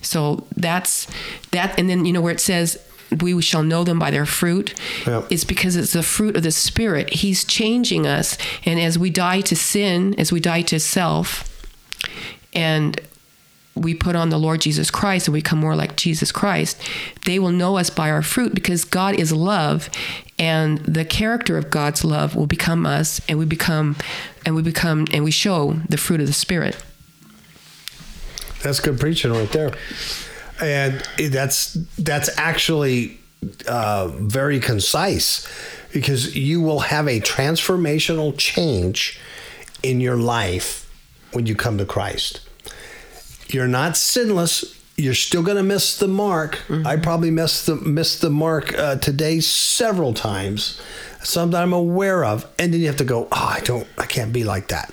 [0.03, 1.07] So that's
[1.51, 1.79] that.
[1.79, 2.79] And then, you know, where it says,
[3.21, 4.75] we shall know them by their fruit.
[5.07, 5.27] Yep.
[5.31, 7.11] It's because it's the fruit of the Spirit.
[7.15, 8.37] He's changing us.
[8.65, 11.53] And as we die to sin, as we die to self,
[12.53, 13.01] and
[13.77, 16.81] we put on the Lord Jesus Christ and we become more like Jesus Christ,
[17.27, 19.91] they will know us by our fruit because God is love
[20.39, 23.97] and the character of God's love will become us and we become
[24.47, 26.83] and we become and we show the fruit of the spirit.
[28.67, 29.73] That's good preaching right there.
[30.61, 31.01] And
[31.31, 33.21] that's that's actually
[33.69, 35.47] uh, very concise
[35.93, 39.21] because you will have a transformational change
[39.85, 40.91] in your life
[41.31, 42.41] when you come to Christ.
[43.47, 44.77] You're not sinless.
[44.97, 46.57] You're still going to miss the mark.
[46.67, 46.89] Mm-hmm.
[46.89, 50.83] I probably missed the missed the mark uh, today several times,
[51.23, 53.29] some that I'm aware of, and then you have to go.
[53.31, 53.87] Oh, I don't.
[53.97, 54.93] I can't be like that.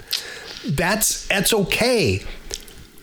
[0.63, 2.23] That's that's okay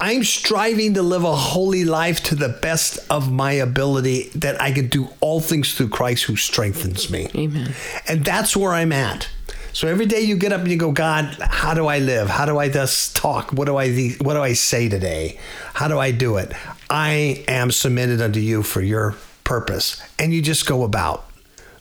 [0.00, 4.72] I'm striving to live a holy life to the best of my ability that I
[4.72, 7.28] can do all things through Christ who strengthens me.
[7.34, 7.74] Amen.
[8.08, 9.28] And that's where I'm at.
[9.74, 12.28] So every day you get up and you go, God, how do I live?
[12.28, 13.52] How do I just talk?
[13.52, 15.38] What do I what do I say today?
[15.74, 16.52] How do I do it?
[16.88, 20.02] I am submitted unto you for your purpose.
[20.18, 21.26] And you just go about.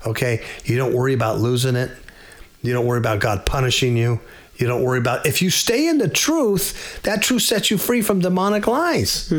[0.06, 0.46] Okay?
[0.66, 1.90] You don't worry about losing it.
[2.62, 4.20] You don't worry about God punishing you
[4.60, 8.02] You don't worry about if you stay in the truth, that truth sets you free
[8.02, 9.32] from demonic lies.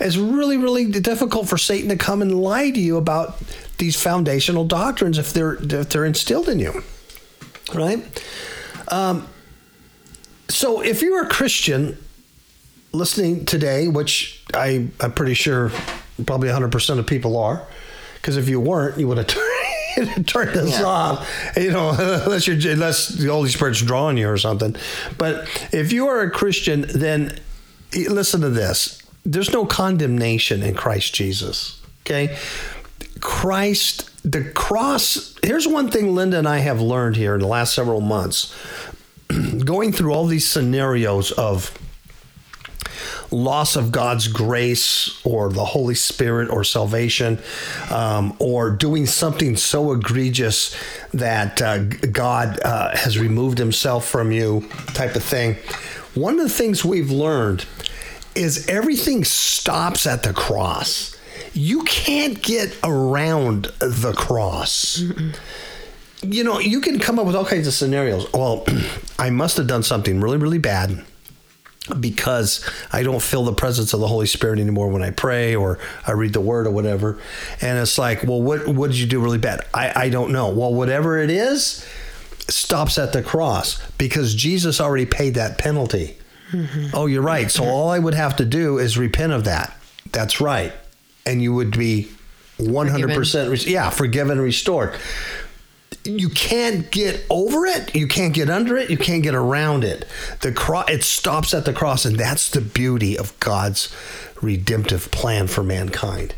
[0.00, 3.38] It's really, really difficult for Satan to come and lie to you about
[3.76, 6.82] these foundational doctrines if they're if they're instilled in you.
[7.74, 8.24] Right?
[8.88, 9.28] Um,
[10.48, 11.98] so if you're a Christian
[12.92, 15.70] listening today, which I, I'm pretty sure
[16.26, 17.66] probably 100% of people are,
[18.14, 19.26] because if you weren't, you would have
[20.26, 20.84] turned this Yeah.
[20.84, 21.90] off, you know,
[22.24, 24.74] unless you're unless the Holy Spirit's drawing you or something.
[25.18, 27.38] But if you are a Christian, then
[28.08, 31.80] listen to this: there's no condemnation in Christ Jesus.
[32.04, 32.36] Okay,
[33.20, 35.36] Christ, the cross.
[35.42, 38.54] Here's one thing Linda and I have learned here in the last several months,
[39.64, 41.76] going through all these scenarios of
[43.32, 47.40] loss of God's grace or the Holy Spirit or salvation,
[47.90, 50.76] um, or doing something so egregious
[51.12, 55.54] that uh, God uh, has removed himself from you, type of thing.
[56.14, 57.64] One of the things we've learned
[58.34, 61.16] is everything stops at the cross.
[61.54, 65.02] You can't get around the cross
[66.22, 68.32] you know, you can come up with all kinds of scenarios.
[68.32, 68.64] Well,
[69.18, 71.04] I must have done something really, really bad
[71.98, 75.78] because I don't feel the presence of the Holy Spirit anymore when I pray or
[76.06, 77.18] I read the Word or whatever.
[77.60, 79.66] And it's like, well, what what did you do really bad?
[79.74, 80.50] I, I don't know.
[80.50, 81.86] Well, whatever it is,
[82.48, 86.16] stops at the cross because Jesus already paid that penalty.
[86.52, 86.88] Mm-hmm.
[86.94, 87.50] Oh, you're right.
[87.50, 89.74] So all I would have to do is repent of that.
[90.12, 90.72] That's right.
[91.24, 92.10] And you would be
[92.58, 94.94] 100% re- yeah, forgiven and restored
[96.04, 97.94] you can't get over it.
[97.94, 98.90] You can't get under it.
[98.90, 100.04] You can't get around it.
[100.40, 103.94] The cross it stops at the cross and that's the beauty of god's
[104.40, 106.34] redemptive plan for mankind.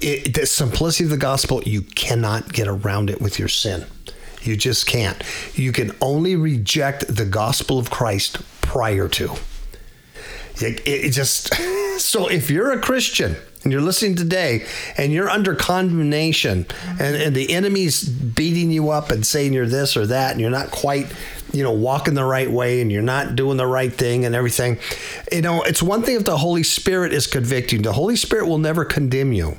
[0.00, 3.86] It, the simplicity of the gospel you cannot get around it with your sin.
[4.42, 5.22] You just can't.
[5.54, 9.34] You can only reject the gospel of christ prior to.
[10.56, 11.54] It, it just
[11.98, 13.36] so if you're a Christian
[13.66, 14.64] and you're listening today
[14.96, 16.64] and you're under condemnation
[17.00, 20.50] and, and the enemy's beating you up and saying you're this or that and you're
[20.50, 21.12] not quite
[21.52, 24.78] you know walking the right way and you're not doing the right thing and everything.
[25.32, 27.82] You know it's one thing if the holy spirit is convicting.
[27.82, 29.58] The holy spirit will never condemn you.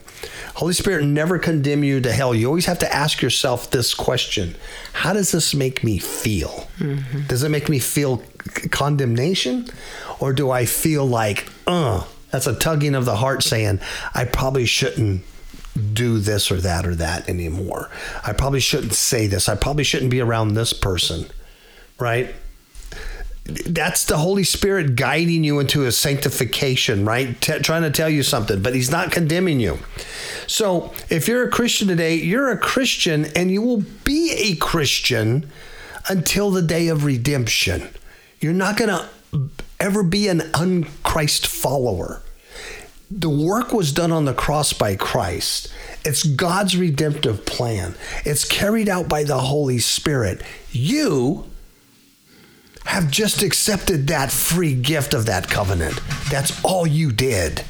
[0.55, 2.33] Holy spirit never condemn you to hell.
[2.33, 4.55] You always have to ask yourself this question.
[4.93, 6.69] How does this make me feel?
[7.27, 8.23] Does it make me feel
[8.71, 9.67] condemnation?
[10.21, 13.79] Or do i feel like uh that's a tugging of the heart saying
[14.13, 15.23] i probably shouldn't
[15.93, 17.89] do this or that or that anymore
[18.23, 21.25] i probably shouldn't say this i probably shouldn't be around this person
[21.99, 22.33] right
[23.47, 27.39] that's the Holy Spirit guiding you into a sanctification, right?
[27.39, 29.79] T- trying to tell you something, but He's not condemning you.
[30.47, 35.49] So, if you're a Christian today, you're a Christian and you will be a Christian
[36.09, 37.89] until the day of redemption.
[38.39, 39.09] You're not going to
[39.79, 42.21] ever be an unchrist follower.
[43.09, 45.71] The work was done on the cross by Christ.
[46.03, 47.95] It's God's redemptive plan.
[48.25, 50.41] It's carried out by the Holy Spirit.
[50.71, 51.45] You
[52.85, 55.99] have just accepted that free gift of that covenant.
[56.29, 57.63] That's all you did.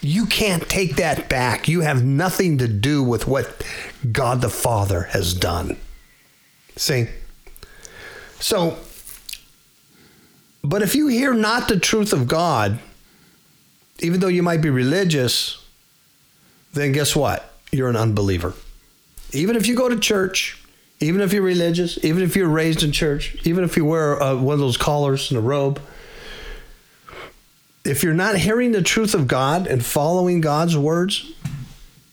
[0.00, 1.68] You can't take that back.
[1.68, 3.62] You have nothing to do with what
[4.12, 5.76] God the Father has done.
[6.76, 7.08] See?
[8.40, 8.78] So,
[10.68, 12.78] but if you hear not the truth of God,
[14.00, 15.64] even though you might be religious,
[16.72, 17.54] then guess what?
[17.70, 18.54] You're an unbeliever.
[19.32, 20.62] Even if you go to church,
[21.00, 24.34] even if you're religious, even if you're raised in church, even if you wear uh,
[24.34, 25.80] one of those collars and a robe,
[27.84, 31.32] if you're not hearing the truth of God and following God's words,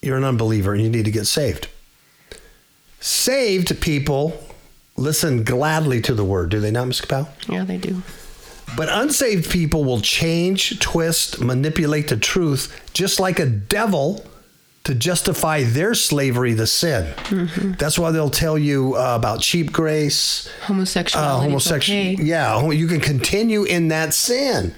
[0.01, 1.69] you're an unbeliever and you need to get saved.
[2.99, 4.43] Saved people
[4.95, 7.01] listen gladly to the word, do they not, Ms.
[7.01, 7.29] Capel?
[7.49, 8.03] Yeah, they do.
[8.75, 14.25] But unsaved people will change, twist, manipulate the truth, just like a devil
[14.83, 17.13] to justify their slavery to sin.
[17.79, 21.37] That's why they'll tell you uh, about cheap grace, Homosexuality.
[21.37, 21.97] uh, homosexual.
[21.99, 22.15] okay.
[22.19, 24.73] Yeah, you can continue in that sin.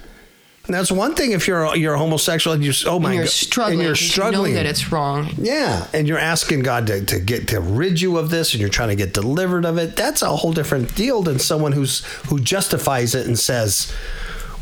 [0.66, 3.30] And that's one thing if you're you're homosexual and you oh my And you're God,
[3.30, 3.74] struggling.
[3.78, 5.32] and you're 'cause you know that it's wrong.
[5.38, 8.68] yeah, and you're asking God to, to get to rid you of this, and you're
[8.68, 9.94] trying to get delivered of it.
[9.96, 13.92] That's a whole different deal than someone who's who justifies it and says,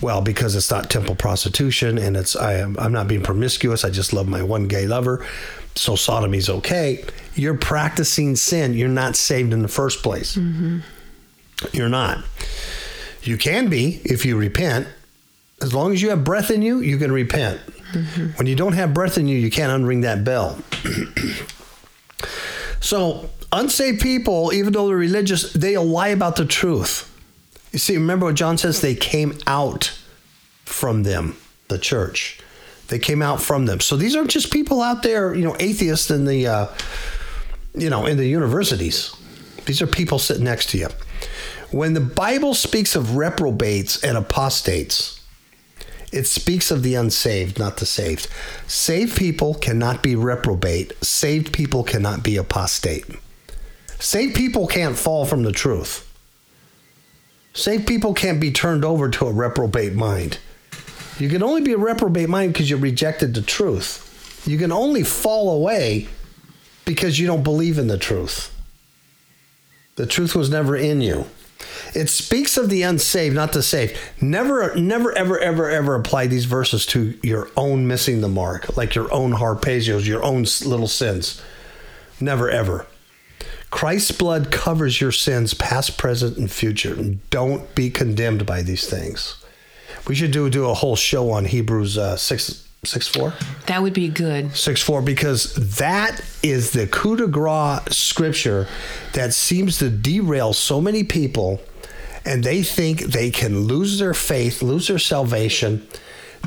[0.02, 3.82] "Well, because it's not temple prostitution, and it's I am I'm not being promiscuous.
[3.84, 5.24] I just love my one gay lover,
[5.74, 7.02] so sodomy's okay."
[7.34, 8.74] You're practicing sin.
[8.74, 10.36] You're not saved in the first place.
[10.36, 10.80] Mm-hmm.
[11.72, 12.18] You're not.
[13.22, 14.86] You can be if you repent.
[15.64, 17.58] As long as you have breath in you, you can repent.
[18.36, 20.58] When you don't have breath in you, you can't unring that bell.
[22.80, 27.10] so, unsaved people, even though they're religious, they'll lie about the truth.
[27.72, 28.82] You see, remember what John says?
[28.82, 29.98] They came out
[30.66, 31.34] from them,
[31.68, 32.40] the church.
[32.88, 33.80] They came out from them.
[33.80, 36.66] So these aren't just people out there, you know, atheists in the, uh,
[37.74, 39.16] you know, in the universities.
[39.64, 40.88] These are people sitting next to you.
[41.70, 45.23] When the Bible speaks of reprobates and apostates,
[46.14, 48.28] it speaks of the unsaved, not the saved.
[48.68, 50.92] Saved people cannot be reprobate.
[51.04, 53.04] Saved people cannot be apostate.
[53.98, 56.08] Saved people can't fall from the truth.
[57.52, 60.38] Saved people can't be turned over to a reprobate mind.
[61.18, 64.42] You can only be a reprobate mind because you rejected the truth.
[64.46, 66.08] You can only fall away
[66.84, 68.54] because you don't believe in the truth.
[69.96, 71.26] The truth was never in you.
[71.94, 73.96] It speaks of the unsaved, not the saved.
[74.20, 78.94] Never, never, ever, ever, ever apply these verses to your own missing the mark, like
[78.94, 81.40] your own harpazios, your own little sins.
[82.20, 82.86] Never, ever.
[83.70, 86.94] Christ's blood covers your sins, past, present, and future.
[87.30, 89.36] Don't be condemned by these things.
[90.06, 93.34] We should do do a whole show on Hebrews uh, six six four.
[93.66, 94.56] That would be good.
[94.56, 98.66] Six four because that is the coup de grace scripture
[99.12, 101.60] that seems to derail so many people,
[102.24, 105.86] and they think they can lose their faith, lose their salvation,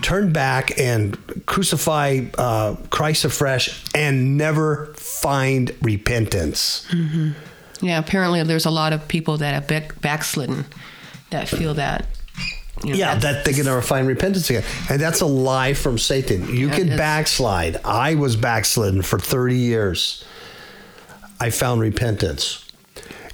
[0.02, 6.86] turn back and crucify uh, Christ afresh, and never find repentance.
[6.92, 7.32] Mm-hmm.
[7.86, 10.66] Yeah, apparently there's a lot of people that have backslidden
[11.30, 12.08] that feel that.
[12.84, 14.64] You know, yeah, that they can never find repentance again.
[14.90, 16.56] And that's a lie from Satan.
[16.56, 17.82] You can backslide.
[17.84, 20.24] I was backslidden for 30 years.
[21.40, 22.64] I found repentance.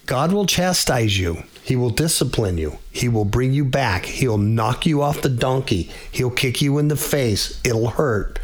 [0.06, 1.44] God will chastise you.
[1.64, 2.78] He will discipline you.
[2.92, 4.06] He will bring you back.
[4.06, 5.90] He'll knock you off the donkey.
[6.12, 7.62] He'll kick you in the face.
[7.64, 8.38] It'll hurt,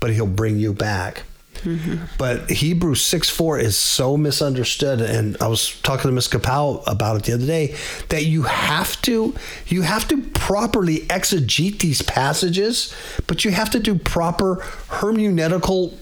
[0.00, 1.24] but he'll bring you back.
[1.64, 2.04] Mm-hmm.
[2.18, 5.00] But Hebrews 6 4 is so misunderstood.
[5.00, 6.28] And I was talking to Ms.
[6.28, 7.76] Kapow about it the other day
[8.08, 9.34] that you have to
[9.66, 12.94] you have to properly exegete these passages,
[13.26, 14.56] but you have to do proper
[14.88, 15.96] hermeneutical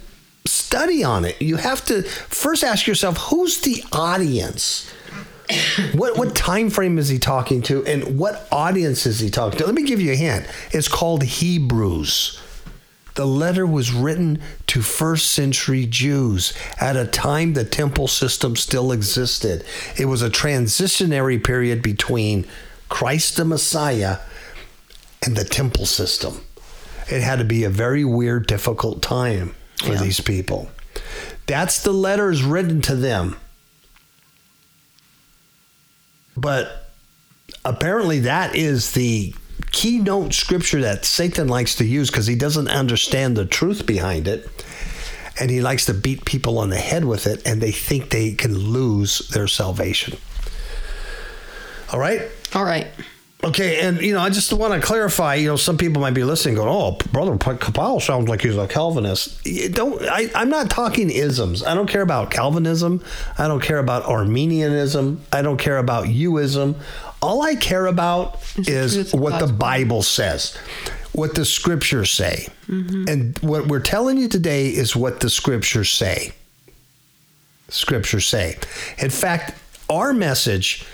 [0.47, 1.41] study on it.
[1.41, 4.91] You have to first ask yourself, who's the audience?
[5.95, 9.67] what what time frame is he talking to and what audience is he talking to?
[9.67, 10.47] Let me give you a hint.
[10.73, 12.41] It's called Hebrews.
[13.21, 18.93] The letter was written to first century Jews at a time the temple system still
[18.93, 19.63] existed.
[19.99, 22.47] It was a transitionary period between
[22.89, 24.21] Christ the Messiah
[25.23, 26.41] and the temple system.
[27.11, 30.03] It had to be a very weird, difficult time for yeah.
[30.03, 30.71] these people.
[31.45, 33.37] That's the letters written to them.
[36.39, 36.91] But
[37.67, 39.35] apparently, that is the
[39.73, 44.49] keynote scripture that Satan likes to use because he doesn't understand the truth behind it.
[45.41, 48.33] And he likes to beat people on the head with it, and they think they
[48.33, 50.19] can lose their salvation.
[51.93, 52.23] All right?
[52.55, 52.89] All right.
[53.43, 55.37] Okay, and you know, I just want to clarify.
[55.37, 58.67] You know, some people might be listening, going, "Oh, brother Kapow sounds like he's a
[58.67, 60.31] Calvinist." You don't I?
[60.35, 61.65] I'm not talking isms.
[61.65, 63.03] I don't care about Calvinism.
[63.39, 65.23] I don't care about Arminianism.
[65.33, 66.75] I don't care about youism.
[67.23, 70.57] All I care about is, is what the Bible says,
[71.13, 72.49] what the scriptures say.
[72.67, 73.05] Mm-hmm.
[73.09, 76.33] And what we're telling you today is what the scriptures say.
[77.69, 78.59] Scriptures say.
[78.99, 79.55] In fact,
[79.91, 80.87] our message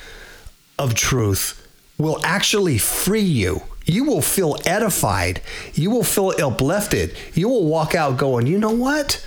[0.78, 1.66] of truth
[1.96, 3.62] will actually free you.
[3.86, 5.40] You will feel edified.
[5.74, 7.16] You will feel uplifted.
[7.34, 9.24] You will walk out going, you know what?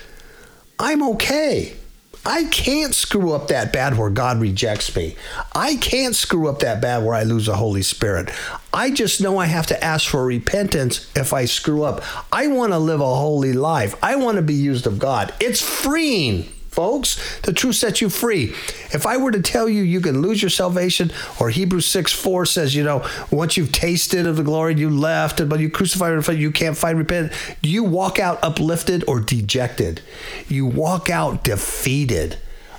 [0.77, 1.75] I'm okay.
[2.25, 5.15] I can't screw up that bad where God rejects me.
[5.55, 8.29] I can't screw up that bad where I lose the Holy Spirit.
[8.73, 12.03] I just know I have to ask for repentance if I screw up.
[12.31, 13.95] I want to live a holy life.
[14.03, 15.33] I want to be used of God.
[15.39, 17.39] It's freeing folks.
[17.41, 18.53] The truth sets you free.
[18.91, 22.45] If I were to tell you you can lose your salvation, or Hebrews 6 4
[22.45, 26.37] says, you know, once you've tasted of the glory, you left, and but you crucified,
[26.37, 30.01] you can't find repentance, you walk out uplifted or dejected?
[30.47, 32.37] You walk out defeated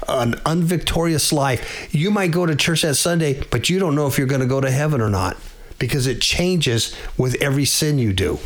[0.09, 1.89] an unvictorious life.
[1.95, 4.47] You might go to church that Sunday, but you don't know if you're going to
[4.47, 5.37] go to heaven or not
[5.79, 8.39] because it changes with every sin you do.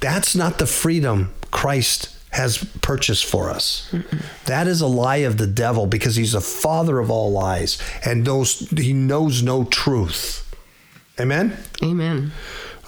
[0.00, 3.94] That's not the freedom Christ has purchased for us.
[4.46, 8.24] That is a lie of the devil because he's the father of all lies and
[8.24, 10.40] knows he knows no truth.
[11.20, 11.56] Amen.
[11.82, 12.32] Amen.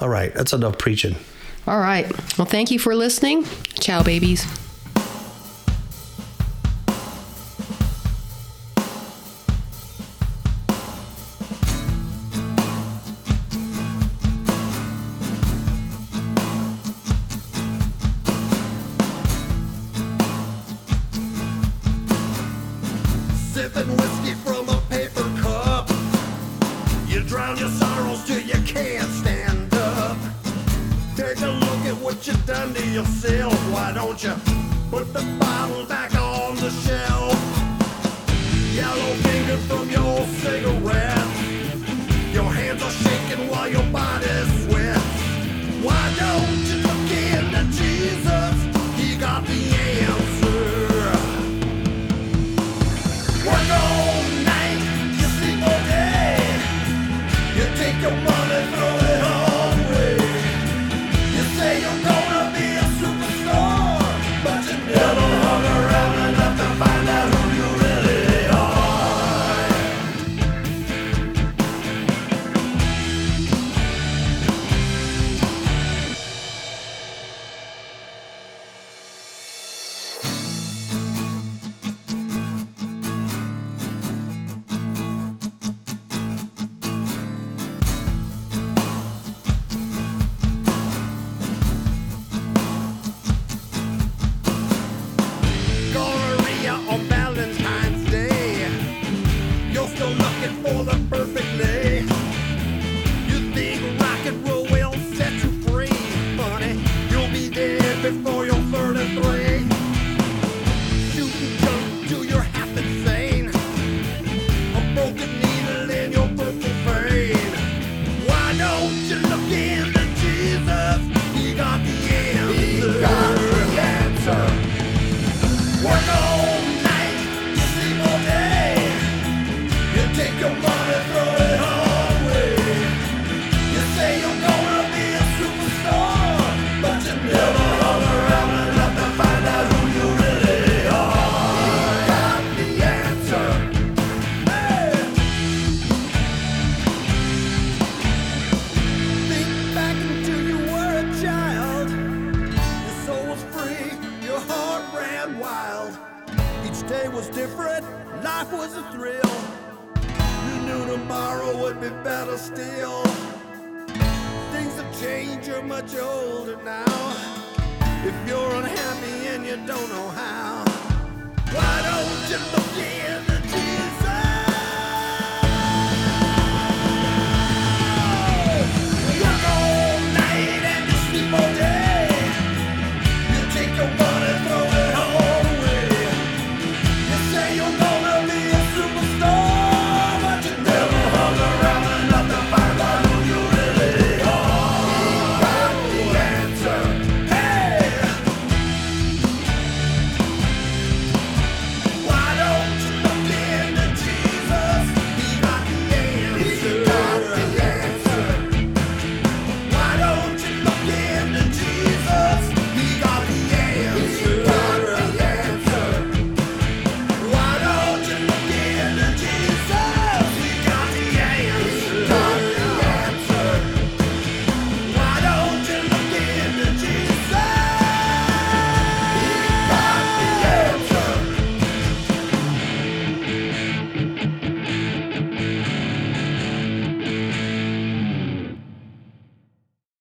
[0.00, 1.14] All right, that's enough preaching.
[1.66, 2.06] All right.
[2.36, 3.44] Well, thank you for listening.
[3.78, 4.44] Ciao, babies.